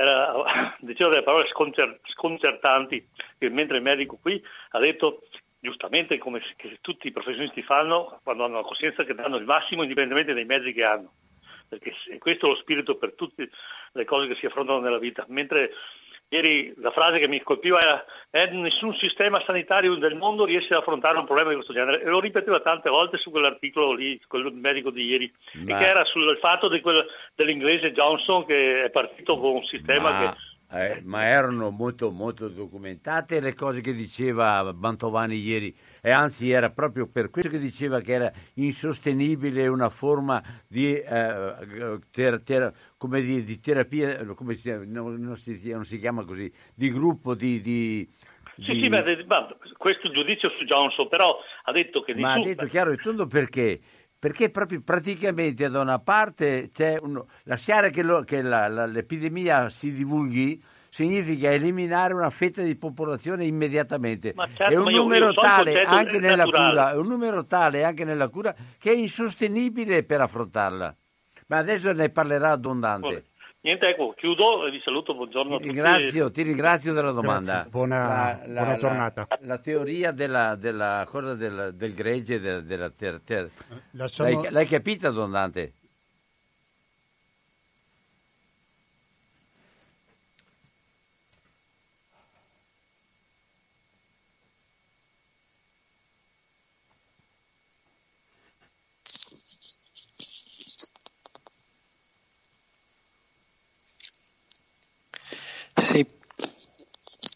[0.00, 3.06] era, diceva delle parole sconcer- sconcertanti,
[3.50, 5.22] mentre il medico qui ha detto
[5.60, 6.40] giustamente come
[6.80, 10.72] tutti i professionisti fanno quando hanno la coscienza che danno il massimo indipendentemente dai mezzi
[10.72, 11.12] che hanno,
[11.68, 13.50] perché questo è lo spirito per tutte
[13.92, 15.24] le cose che si affrontano nella vita.
[15.28, 15.72] Mentre
[16.30, 20.80] ieri la frase che mi colpiva era "Eh, nessun sistema sanitario del mondo riesce ad
[20.80, 22.02] affrontare un problema di questo genere.
[22.02, 25.88] E lo ripeteva tante volte su quell'articolo lì, quello medico di ieri, Ma- e che
[25.88, 31.00] era sul fatto quel- dell'inglese Johnson che è partito con un sistema ma, che eh,
[31.04, 37.06] ma erano molto, molto documentate le cose che diceva Mantovani ieri e anzi era proprio
[37.06, 43.44] per questo che diceva che era insostenibile una forma di, eh, ter- ter- come di,
[43.44, 47.60] di terapia, come si, no, non, si, non si chiama così, di gruppo di...
[47.60, 48.08] di-
[48.56, 52.66] Sì, sì, ma, ma questo giudizio su Johnson, però ha detto che Ma ha detto
[52.66, 53.80] chiaro e tondo perché?
[54.18, 59.70] Perché proprio praticamente da una parte c'è un, lasciare che, lo- che la- la- l'epidemia
[59.70, 64.34] si divulghi significa eliminare una fetta di popolazione immediatamente.
[64.36, 67.84] Certo, è un ma io- io numero tale anche nella cura, è un numero tale
[67.84, 70.94] anche nella cura che è insostenibile per affrontarla.
[71.46, 73.24] Ma adesso ne parlerà Don Dante.
[73.62, 75.74] Niente, ecco, chiudo e vi saluto, buongiorno a Ti tutti.
[75.74, 77.66] ringrazio, ti ringrazio della domanda.
[77.68, 79.26] Buona- buona giornata.
[79.40, 83.50] La, teoria della, della cosa del, del gregge, della, della ter- ter-
[83.90, 85.72] Lasciamo- L'hai, l'hai capita, Don Dante?
[105.80, 106.06] Sì.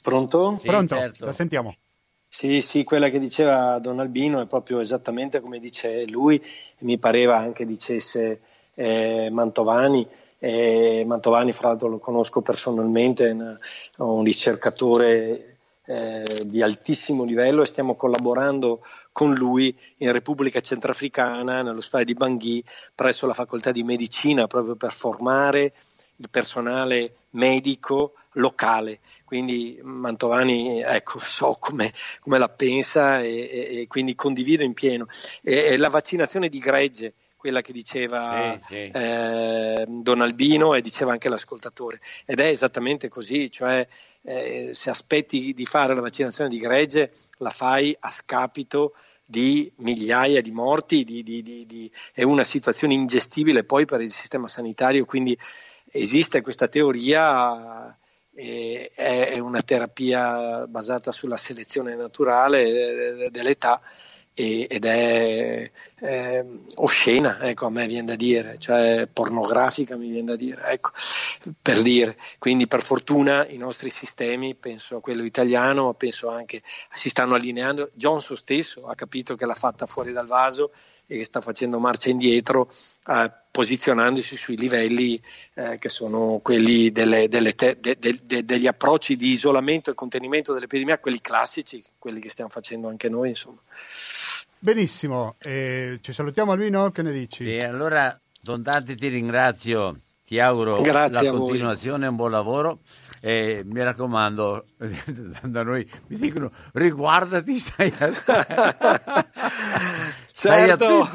[0.03, 0.61] Pronto?
[0.63, 0.95] Pronto?
[0.95, 1.25] certo.
[1.25, 1.75] La sentiamo.
[2.29, 6.43] Sì, sì, quella che diceva Don Albino è proprio esattamente come dice lui,
[6.81, 8.41] mi pareva anche dicesse
[8.75, 10.07] eh, Mantovani.
[10.39, 13.59] Eh, Mantovani, fra l'altro, lo conosco personalmente, è un,
[13.97, 15.57] un ricercatore
[15.87, 18.81] eh, di altissimo livello e stiamo collaborando
[19.13, 22.65] con lui in Repubblica Centrafricana, nell'ospedale di Bangui,
[22.95, 25.73] presso la facoltà di medicina, proprio per formare
[26.17, 29.01] il personale medico locale.
[29.25, 35.07] Quindi Mantovani, ecco, so come, come la pensa e, e- e quindi condivido in pieno.
[35.43, 38.91] E- la vaccinazione di gregge, quella che diceva Sì, sì.
[38.93, 42.01] eh, Don Albino e diceva anche l'ascoltatore.
[42.25, 43.87] Ed è esattamente così, cioè
[44.23, 48.95] eh, se aspetti di fare la vaccinazione di gregge, la fai a scapito
[49.27, 54.49] di migliaia di morti, di- di- di- è una situazione ingestibile poi per il sistema
[54.49, 55.37] sanitario, quindi
[55.91, 57.95] esiste questa teoria,
[58.35, 63.81] è è una terapia basata sulla selezione naturale eh, dell'età
[64.35, 65.71] e- ed è
[66.01, 66.45] eh,
[66.75, 70.91] oscena, ecco, a me viene da dire, cioè pornografica mi viene da dire, ecco,
[71.63, 72.19] per dire.
[72.39, 76.63] Quindi per fortuna i nostri sistemi, penso a quello italiano, penso anche
[76.93, 77.91] si stanno allineando.
[77.95, 80.73] Johnson stesso ha capito che l'ha fatta fuori dal vaso
[81.07, 82.71] e che sta facendo marcia indietro,
[83.07, 85.21] eh, posizionandosi sui livelli
[85.55, 89.95] eh, che sono quelli delle- delle te- de- de- de- degli approcci di isolamento e
[89.95, 93.59] contenimento dell'epidemia, quelli classici, quelli che stiamo facendo anche noi, insomma.
[94.59, 97.45] Benissimo, eh, ci salutiamo Albino, che ne dici?
[97.49, 102.79] E allora, Don Dante, ti ringrazio, ti auguro Grazie la continuazione, un buon lavoro.
[103.21, 104.65] E mi raccomando,
[105.43, 108.45] da noi mi dicono riguardati, stai a stai
[110.37, 111.09] Certo.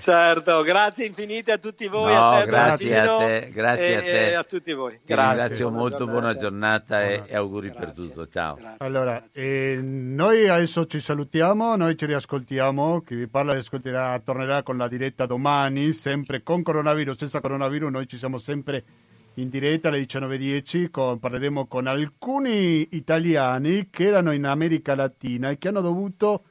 [0.00, 4.00] Certo, grazie infinite a tutti voi, No, a te, grazie a te, grazie e, a
[4.00, 4.30] te.
[4.30, 4.92] e a tutti voi.
[4.92, 5.38] Ti Grazie.
[5.38, 8.26] ringrazio molto, buona giornata e, e auguri per tutto.
[8.26, 8.56] Ciao.
[8.78, 14.78] Allora, eh, noi adesso ci salutiamo, noi ci riascoltiamo, chi vi parla riascolterà, tornerà con
[14.78, 18.82] la diretta domani, sempre con coronavirus, senza coronavirus, noi ci siamo sempre
[19.34, 25.58] in diretta alle 19.10, con- parleremo con alcuni italiani che erano in America Latina e
[25.58, 26.44] che hanno dovuto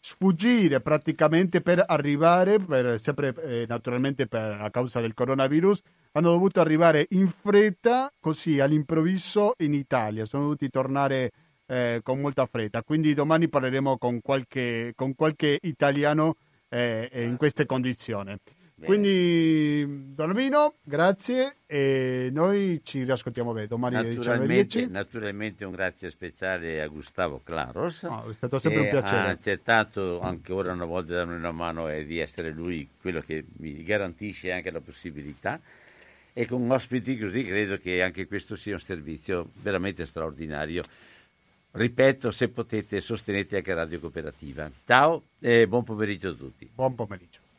[0.00, 5.82] sfuggire praticamente per arrivare, per- sempre eh, naturalmente per, a causa del coronavirus,
[6.12, 11.30] hanno dovuto arrivare in fretta, così all'improvviso in Italia, sono dovuti tornare
[11.66, 12.82] eh, con molta fretta.
[12.82, 16.36] Quindi domani parleremo con qualche, con qualche italiano
[16.68, 18.34] eh, in queste condizioni.
[18.84, 24.90] Quindi, Don Albino, grazie e noi ci riascoltiamo beh, domani alle Naturalmente, 19.10.
[24.90, 28.02] naturalmente un grazie speciale a Gustavo Claros.
[28.04, 29.20] No, è stato sempre un piacere.
[29.20, 33.20] Ha accettato anche ora una volta di darmi una mano e di essere lui quello
[33.20, 35.60] che mi garantisce anche la possibilità.
[36.32, 40.82] E con ospiti così credo che anche questo sia un servizio veramente straordinario.
[41.72, 44.70] Ripeto, se potete, sostenete anche Radio Cooperativa.
[44.86, 46.68] Ciao e buon pomeriggio a tutti.
[46.72, 47.49] Buon pomeriggio.